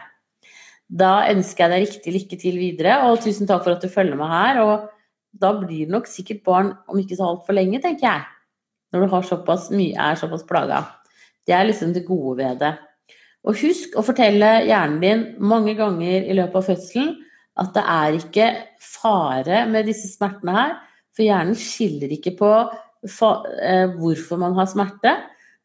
Da 0.85 1.25
ønsker 1.33 1.65
jeg 1.65 1.73
deg 1.73 1.87
riktig 1.89 2.15
lykke 2.15 2.41
til 2.43 2.61
videre, 2.61 2.99
og 3.09 3.23
tusen 3.25 3.49
takk 3.49 3.65
for 3.65 3.75
at 3.75 3.83
du 3.83 3.89
følger 3.89 4.21
meg 4.21 4.31
her. 4.31 4.61
Og 4.63 5.41
da 5.41 5.55
blir 5.57 5.89
det 5.89 5.95
nok 5.95 6.07
sikkert 6.11 6.45
barn 6.47 6.75
om 6.87 7.01
ikke 7.01 7.17
så 7.19 7.33
altfor 7.33 7.57
lenge, 7.57 7.81
tenker 7.83 8.07
jeg. 8.07 8.27
Når 8.93 9.09
du 9.09 9.17
såpass 9.27 9.71
mye, 9.75 9.97
er 9.97 10.21
såpass 10.21 10.45
plaga. 10.47 10.85
Det 11.49 11.57
er 11.57 11.65
liksom 11.67 11.97
det 11.97 12.05
gode 12.07 12.37
ved 12.39 12.61
det. 12.61 12.77
Og 13.45 13.59
husk 13.59 13.97
å 13.99 14.05
fortelle 14.05 14.61
hjernen 14.69 15.01
din 15.03 15.25
mange 15.41 15.75
ganger 15.77 16.23
i 16.23 16.37
løpet 16.37 16.61
av 16.61 16.69
fødselen 16.69 17.11
at 17.61 17.71
det 17.77 17.85
er 17.87 18.17
ikke 18.19 18.49
fare 18.83 19.63
med 19.71 19.87
disse 19.87 20.11
smertene 20.11 20.55
her, 20.57 20.75
for 21.15 21.27
hjernen 21.27 21.59
skiller 21.59 22.11
ikke 22.17 22.35
på 22.39 22.51
eh, 22.59 23.95
hvorfor 23.95 24.41
man 24.41 24.57
har 24.59 24.67
smerte. 24.71 25.15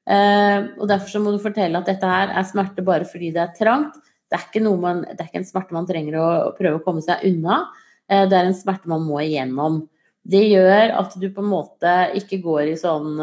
Eh, 0.10 0.70
og 0.78 0.86
derfor 0.90 1.24
må 1.24 1.34
du 1.34 1.42
fortelle 1.42 1.82
at 1.82 1.90
dette 1.90 2.10
her 2.10 2.34
er 2.38 2.48
smerte 2.48 2.86
bare 2.86 3.10
fordi 3.10 3.32
det 3.34 3.42
er 3.44 3.56
trangt. 3.58 3.98
Det 4.30 4.38
er 4.38 4.68
man, 4.78 5.02
det 5.02 5.24
er 5.24 5.30
ikke 5.32 5.42
en 5.42 5.48
smerte 5.48 5.74
man 5.74 5.88
trenger 5.90 6.20
å 6.22 6.28
prøve 6.58 6.78
å 6.78 6.84
komme 6.86 7.02
seg 7.02 7.26
unna. 7.26 7.64
Eh, 8.06 8.28
det 8.30 8.38
er 8.38 8.52
en 8.52 8.58
smerte 8.58 8.92
man 8.92 9.08
må 9.08 9.24
igjennom. 9.24 9.88
Det 10.30 10.44
gjør 10.46 10.94
at 11.00 11.18
du 11.18 11.26
på 11.34 11.42
en 11.42 11.50
måte 11.50 11.94
ikke 12.20 12.38
går 12.44 12.76
i 12.76 12.78
sånn 12.78 13.16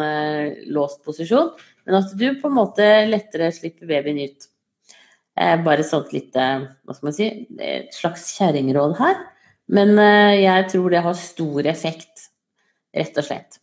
låst 0.73 1.05
posisjon, 1.07 1.53
men 1.87 1.99
at 2.01 2.15
du 2.19 2.25
på 2.41 2.49
en 2.49 2.57
måte 2.57 2.87
lettere 3.07 3.53
slipper 3.55 3.87
babyen 3.87 4.25
ut. 4.25 4.49
Eh, 5.37 5.57
bare 5.63 5.85
sånt 5.85 6.15
lite, 6.17 6.45
hva 6.81 6.95
skal 6.97 7.11
man 7.11 7.15
si, 7.17 7.27
et 7.61 7.93
slags 7.93 8.31
kjerringråd 8.39 8.97
her. 8.97 9.19
Men 9.69 9.93
eh, 10.01 10.43
jeg 10.47 10.69
tror 10.73 10.93
det 10.93 11.03
har 11.05 11.17
stor 11.21 11.67
effekt, 11.69 12.31
rett 12.97 13.19
og 13.21 13.27
slett. 13.27 13.59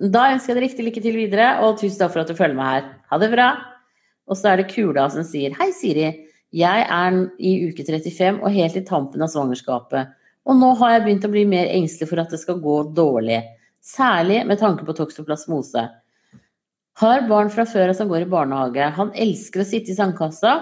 Da 0.00 0.26
ønsker 0.32 0.52
jeg 0.52 0.58
deg 0.58 0.66
riktig 0.66 0.84
lykke 0.86 1.04
til 1.04 1.16
videre, 1.16 1.46
og 1.64 1.78
tusen 1.80 1.98
takk 2.00 2.12
for 2.12 2.24
at 2.24 2.32
du 2.32 2.36
følger 2.36 2.56
meg 2.58 2.74
her. 2.74 2.90
Ha 3.12 3.20
det 3.20 3.30
bra. 3.32 3.50
Og 4.30 4.36
så 4.36 4.52
er 4.52 4.60
det 4.60 4.70
Kula 4.72 5.06
som 5.12 5.24
sier 5.26 5.56
Hei, 5.58 5.70
Siri. 5.76 6.10
Jeg 6.56 6.84
er 6.84 7.16
i 7.38 7.52
uke 7.68 7.84
35 7.86 8.40
og 8.40 8.52
helt 8.54 8.76
i 8.76 8.82
tampen 8.86 9.22
av 9.24 9.30
svangerskapet. 9.32 10.12
Og 10.48 10.56
nå 10.58 10.72
har 10.80 10.94
jeg 10.94 11.04
begynt 11.04 11.26
å 11.28 11.32
bli 11.32 11.44
mer 11.48 11.70
engstelig 11.70 12.10
for 12.10 12.22
at 12.22 12.32
det 12.32 12.40
skal 12.42 12.60
gå 12.62 12.76
dårlig. 12.96 13.38
Særlig 13.80 14.42
med 14.48 14.60
tanke 14.60 14.84
på 14.84 14.96
toksoplasmose. 14.98 15.86
Har 17.00 17.24
barn 17.30 17.52
fra 17.52 17.64
før 17.68 17.92
av 17.92 17.96
som 17.96 18.10
går 18.10 18.26
i 18.26 18.30
barnehage. 18.30 18.90
Han 18.98 19.12
elsker 19.14 19.62
å 19.62 19.68
sitte 19.68 19.92
i 19.92 19.96
sandkassa 19.96 20.58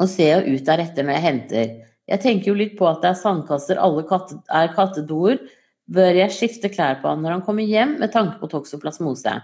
og 0.00 0.10
ser 0.10 0.44
jo 0.44 0.56
ut 0.56 0.66
deretter 0.66 1.06
når 1.06 1.18
jeg 1.18 1.26
henter. 1.28 1.74
Jeg 2.10 2.20
tenker 2.20 2.50
jo 2.50 2.58
litt 2.58 2.74
på 2.78 2.88
at 2.88 3.00
det 3.02 3.12
er 3.12 3.20
sandkasser, 3.20 3.80
alle 3.80 4.04
katte, 4.08 4.40
er 4.52 4.72
kattedoer. 4.74 5.40
Bør 5.94 6.16
jeg 6.16 6.32
skifte 6.32 6.70
klær 6.72 7.00
på 7.00 7.10
han 7.10 7.20
når 7.24 7.36
han 7.36 7.44
kommer 7.44 7.66
hjem 7.68 7.98
med 8.00 8.12
tanke 8.12 8.38
på 8.40 8.48
toksoplasmose? 8.52 9.36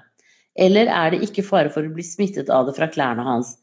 Eller 0.61 0.91
er 0.93 1.13
det 1.13 1.23
ikke 1.27 1.45
fare 1.47 1.73
for 1.73 1.87
å 1.87 1.93
bli 1.95 2.05
smittet 2.05 2.51
av 2.53 2.67
det 2.69 2.75
fra 2.77 2.89
klærne 2.91 3.25
hans? 3.27 3.55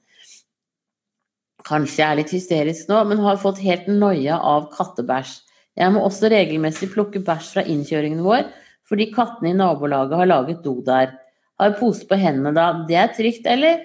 Kanskje 1.67 1.99
jeg 1.99 2.07
er 2.07 2.19
litt 2.21 2.31
hysterisk 2.31 2.87
nå, 2.89 3.01
men 3.09 3.21
har 3.25 3.41
fått 3.41 3.59
helt 3.59 3.89
noia 3.91 4.37
av 4.39 4.69
kattebæsj. 4.75 5.33
Jeg 5.77 5.93
må 5.93 6.01
også 6.07 6.31
regelmessig 6.31 6.89
plukke 6.93 7.21
bæsj 7.25 7.51
fra 7.53 7.63
innkjøringen 7.69 8.23
vår, 8.25 8.47
fordi 8.87 9.11
kattene 9.13 9.51
i 9.51 9.57
nabolaget 9.57 10.15
har 10.21 10.29
laget 10.29 10.63
do 10.63 10.79
der. 10.85 11.11
Har 11.59 11.75
pose 11.77 12.05
på 12.07 12.17
hendene 12.17 12.53
da. 12.55 12.69
Det 12.87 12.97
er 12.97 13.13
trygt, 13.13 13.45
eller? 13.49 13.83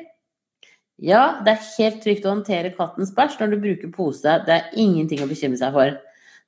Ja, 1.00 1.40
det 1.44 1.54
er 1.54 1.68
helt 1.78 2.02
trygt 2.04 2.26
å 2.26 2.34
håndtere 2.34 2.74
kattens 2.76 3.12
bæsj 3.16 3.38
når 3.40 3.52
du 3.52 3.60
bruker 3.62 3.92
pose. 3.94 4.36
Det 4.46 4.54
er 4.54 4.74
ingenting 4.78 5.22
å 5.24 5.30
bekymre 5.30 5.60
seg 5.60 5.72
for. 5.74 5.96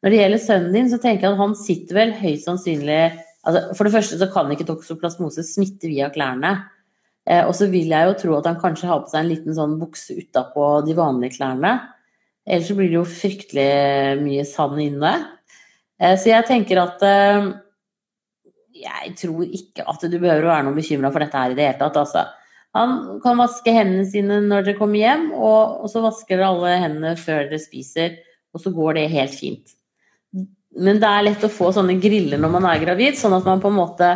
Når 0.05 0.13
det 0.13 0.21
gjelder 0.21 0.43
sønnen 0.43 0.77
din, 0.77 0.91
så 0.93 1.01
tenker 1.01 1.27
jeg 1.27 1.33
at 1.33 1.41
han 1.41 1.57
sitter 1.57 1.97
vel 1.97 2.13
høyst 2.19 2.49
sannsynlig 2.51 3.01
altså 3.45 3.75
For 3.77 3.85
det 3.85 3.93
første 3.93 4.19
så 4.21 4.29
kan 4.33 4.53
ikke 4.53 4.65
toksoplasmose 4.69 5.43
smitte 5.45 5.89
via 5.91 6.11
klærne. 6.13 6.55
Eh, 7.29 7.43
og 7.45 7.53
så 7.57 7.69
vil 7.73 7.93
jeg 7.93 8.09
jo 8.09 8.15
tro 8.21 8.37
at 8.39 8.49
han 8.49 8.61
kanskje 8.61 8.89
har 8.89 9.03
på 9.03 9.13
seg 9.13 9.25
en 9.25 9.31
liten 9.33 9.57
sånn 9.57 9.77
bukse 9.81 10.17
utapå 10.17 10.69
de 10.87 10.97
vanlige 10.97 11.39
klærne. 11.39 11.75
Ellers 12.45 12.69
så 12.69 12.77
blir 12.77 12.89
det 12.89 12.99
jo 12.99 13.05
fryktelig 13.09 13.69
mye 14.21 14.45
sand 14.49 14.81
inne. 14.85 15.13
Eh, 16.01 16.17
så 16.21 16.33
jeg 16.33 16.49
tenker 16.49 16.81
at 16.83 17.05
eh, 17.09 17.51
jeg 18.85 19.15
tror 19.21 19.45
ikke 19.45 19.87
at 19.89 20.09
du 20.09 20.17
behøver 20.19 20.45
å 20.45 20.53
være 20.53 20.67
noe 20.67 20.77
bekymra 20.77 21.13
for 21.13 21.25
dette 21.25 21.41
her 21.41 21.53
i 21.55 21.59
det 21.59 21.69
hele 21.69 21.81
tatt. 21.81 22.01
Altså. 22.01 22.27
Han 22.75 23.21
kan 23.23 23.39
vaske 23.39 23.71
hendene 23.71 24.05
sine 24.09 24.41
når 24.43 24.67
dere 24.67 24.79
kommer 24.79 24.99
hjem, 24.99 25.29
og, 25.37 25.85
så 25.91 26.03
vasker 26.03 26.37
dere 26.37 26.51
alle 26.51 26.77
hendene 26.83 27.15
før 27.21 27.47
dere 27.47 27.63
spiser, 27.63 28.17
og 28.55 28.63
så 28.63 28.73
går 28.75 28.99
det 28.99 29.11
helt 29.13 29.35
fint. 29.37 29.75
Men 30.75 30.99
det 31.03 31.07
er 31.07 31.27
lett 31.29 31.45
å 31.47 31.53
få 31.53 31.71
sånne 31.75 31.95
griller 32.03 32.41
når 32.43 32.51
man 32.51 32.67
er 32.67 32.83
gravid, 32.83 33.15
sånn 33.19 33.37
at 33.37 33.47
man 33.47 33.63
på 33.63 33.71
en 33.71 33.79
måte 33.79 34.09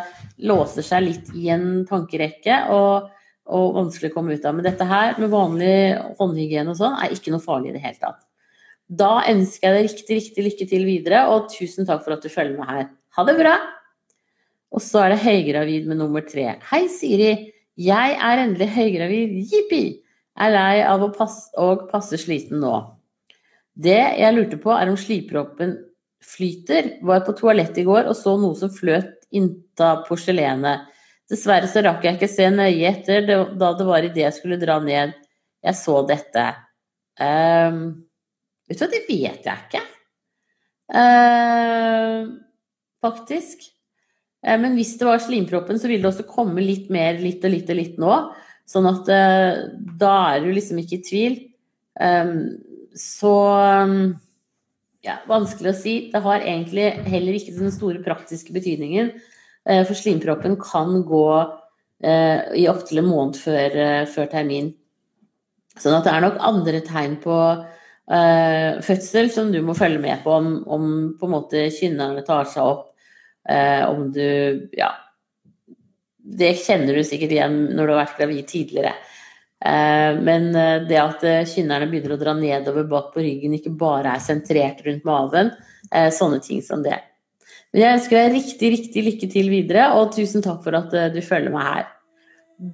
låser 0.42 0.86
seg 0.86 1.04
litt 1.04 1.30
i 1.38 1.52
en 1.54 1.84
tankerekke 1.86 2.64
og, 2.74 3.12
og 3.46 3.76
vanskelig 3.76 4.10
å 4.10 4.16
komme 4.16 4.34
ut 4.34 4.46
av. 4.46 4.56
Men 4.58 4.66
dette 4.66 4.86
her 4.90 5.14
med 5.22 5.30
vanlig 5.30 5.76
håndhygiene 6.18 6.74
og 6.74 6.80
sånn 6.80 6.98
er 6.98 7.14
ikke 7.14 7.34
noe 7.34 7.44
farlig 7.44 7.70
i 7.70 7.76
det 7.76 7.84
hele 7.84 8.02
tatt. 8.02 8.24
Da 8.88 9.20
ønsker 9.28 9.68
jeg 9.68 9.76
deg 9.76 9.86
riktig, 9.86 10.18
riktig 10.18 10.46
lykke 10.46 10.66
til 10.70 10.86
videre, 10.88 11.26
og 11.30 11.50
tusen 11.52 11.86
takk 11.86 12.02
for 12.02 12.16
at 12.16 12.24
du 12.24 12.32
følger 12.32 12.58
med 12.58 12.70
her. 12.70 12.90
Ha 13.14 13.26
det 13.28 13.36
bra! 13.38 13.54
Og 14.74 14.82
så 14.84 15.04
er 15.04 15.14
det 15.14 15.22
høygravid 15.22 15.86
med 15.88 16.00
nummer 16.00 16.26
tre. 16.26 16.56
Hei, 16.72 16.82
Siri. 16.92 17.30
Jeg 17.78 18.14
er 18.18 18.42
endelig 18.42 18.72
høygravid. 18.74 19.34
Jippi! 19.46 19.82
Er 20.38 20.54
lei 20.54 20.78
av 20.86 21.02
å 21.02 21.12
passe, 21.14 21.50
og 21.58 21.88
passe 21.90 22.18
sliten 22.18 22.60
nå. 22.62 22.74
Det 23.78 23.98
jeg 24.18 24.34
lurte 24.34 24.58
på, 24.58 24.72
er 24.74 24.90
om 24.90 24.98
sliproppen 24.98 25.76
flyter. 26.24 26.96
Var 27.06 27.22
på 27.26 27.34
toalettet 27.38 27.82
i 27.82 27.86
går 27.86 28.10
og 28.10 28.16
så 28.18 28.34
noe 28.38 28.58
som 28.58 28.72
fløt 28.74 29.14
innta 29.34 29.98
porselenet. 30.08 30.88
Dessverre 31.28 31.68
så 31.70 31.82
rakk 31.84 32.06
jeg 32.06 32.16
ikke 32.16 32.30
se 32.32 32.48
nøye 32.50 32.88
etter 32.88 33.26
da 33.28 33.72
det 33.76 33.86
var 33.86 34.06
idet 34.06 34.24
jeg 34.24 34.36
skulle 34.38 34.58
dra 34.60 34.78
ned. 34.82 35.14
Jeg 35.62 35.76
så 35.78 36.00
dette. 36.08 36.46
Um, 37.20 37.82
vet 38.66 38.78
du 38.78 38.84
hva, 38.84 38.90
det 38.94 39.02
vet 39.06 39.48
jeg 39.50 39.66
ikke. 39.66 39.82
Uh, 40.88 42.30
faktisk. 43.04 43.68
Uh, 44.46 44.56
men 44.60 44.76
hvis 44.78 44.94
det 45.00 45.08
var 45.08 45.22
slimproppen, 45.24 45.80
så 45.80 45.90
vil 45.90 46.02
det 46.02 46.12
også 46.12 46.28
komme 46.28 46.64
litt 46.64 46.92
mer 46.94 47.20
litt 47.22 47.44
og 47.44 47.54
litt 47.54 47.72
og 47.72 47.80
litt 47.80 47.98
nå. 48.00 48.20
Sånn 48.68 48.88
at 48.90 49.10
uh, 49.10 49.66
da 50.00 50.14
er 50.34 50.44
du 50.44 50.52
liksom 50.52 50.80
ikke 50.82 50.98
i 50.98 51.04
tvil. 51.06 51.38
Um, 51.98 52.34
så 52.98 53.34
um, 53.86 53.98
ja, 55.06 55.18
vanskelig 55.30 55.72
å 55.72 55.78
si. 55.78 55.96
Det 56.12 56.22
har 56.24 56.44
egentlig 56.44 56.90
heller 57.08 57.38
ikke 57.38 57.56
den 57.56 57.74
store 57.74 58.02
praktiske 58.04 58.54
betydningen. 58.54 59.12
Eh, 59.68 59.84
for 59.86 59.98
slimproppen 59.98 60.56
kan 60.60 61.02
gå 61.06 61.28
eh, 62.02 62.44
i 62.56 62.68
opptil 62.70 63.02
en 63.02 63.10
måned 63.10 63.38
før, 63.40 63.76
eh, 63.84 64.04
før, 64.10 64.30
termin. 64.32 64.72
Sånn 65.78 65.98
at 65.98 66.06
det 66.06 66.14
er 66.14 66.24
nok 66.24 66.40
andre 66.42 66.82
tegn 66.86 67.18
på 67.22 67.40
fødsel 68.08 69.26
som 69.28 69.50
du 69.52 69.58
må 69.60 69.74
følge 69.76 70.00
med 70.00 70.22
på, 70.24 70.32
om, 70.32 70.46
om 70.64 70.84
på 71.20 71.26
en 71.26 71.32
måte 71.34 71.66
kynnerne 71.76 72.22
tar 72.24 72.46
seg 72.48 72.64
opp. 72.64 72.86
Uh, 73.48 73.84
om 73.90 74.08
du 74.12 74.68
Ja. 74.76 74.92
Det 76.28 76.50
kjenner 76.60 76.92
du 76.92 77.00
sikkert 77.08 77.32
igjen 77.32 77.54
når 77.72 77.86
du 77.86 77.92
har 77.94 78.02
vært 78.02 78.18
gravid 78.20 78.48
tidligere. 78.50 78.92
Uh, 79.64 80.20
men 80.20 80.50
det 80.86 80.98
at 81.00 81.24
kynnerne 81.48 81.88
begynner 81.88 82.18
å 82.18 82.20
dra 82.20 82.34
nedover 82.36 82.84
bak 82.90 83.14
på 83.14 83.24
ryggen, 83.24 83.56
ikke 83.56 83.72
bare 83.80 84.12
er 84.12 84.22
sentrert 84.22 84.84
rundt 84.84 85.08
maven, 85.08 85.54
sånne 85.88 86.42
ting 86.44 86.60
som 86.60 86.84
det. 86.84 86.98
Men 87.72 87.82
jeg 87.82 87.96
ønsker 87.98 88.16
deg 88.16 88.36
riktig, 88.38 88.70
riktig 88.72 89.04
lykke 89.04 89.28
til 89.32 89.50
videre, 89.52 89.90
og 89.98 90.14
tusen 90.16 90.44
takk 90.44 90.62
for 90.64 90.76
at 90.78 90.94
eh, 90.96 91.10
du 91.12 91.20
følger 91.24 91.52
meg 91.52 91.66
her. 91.66 91.90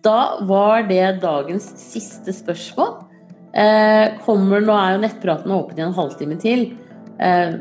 Da 0.07 0.21
var 0.47 0.87
det 0.89 1.19
dagens 1.25 1.67
siste 1.81 2.33
spørsmål. 2.35 2.95
Eh, 3.55 4.15
kommer, 4.25 4.63
nå 4.63 4.77
er 4.79 4.95
jo 4.95 5.03
nettpraten 5.03 5.55
åpen 5.55 5.81
i 5.81 5.85
en 5.85 5.97
halvtime 5.97 6.39
til. 6.43 6.69
Eh, 7.21 7.55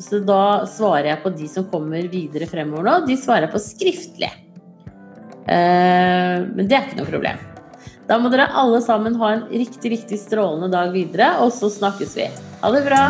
så 0.00 0.20
da 0.24 0.66
svarer 0.70 1.12
jeg 1.12 1.22
på 1.24 1.34
de 1.36 1.48
som 1.50 1.68
kommer 1.72 2.06
videre 2.12 2.48
fremover 2.50 2.86
nå. 2.86 2.96
De 3.08 3.18
svarer 3.20 3.50
på 3.52 3.60
skriftlig. 3.62 4.30
Eh, 5.50 6.36
men 6.46 6.66
det 6.66 6.76
er 6.76 6.88
ikke 6.88 7.00
noe 7.02 7.10
problem. 7.10 7.46
Da 8.10 8.18
må 8.18 8.30
dere 8.32 8.48
alle 8.58 8.80
sammen 8.82 9.18
ha 9.20 9.34
en 9.36 9.44
riktig, 9.52 9.92
riktig 9.92 10.18
strålende 10.18 10.70
dag 10.72 10.90
videre, 10.94 11.36
og 11.44 11.54
så 11.54 11.70
snakkes 11.70 12.16
vi. 12.18 12.26
Ha 12.62 12.72
det 12.74 12.86
bra! 12.88 13.04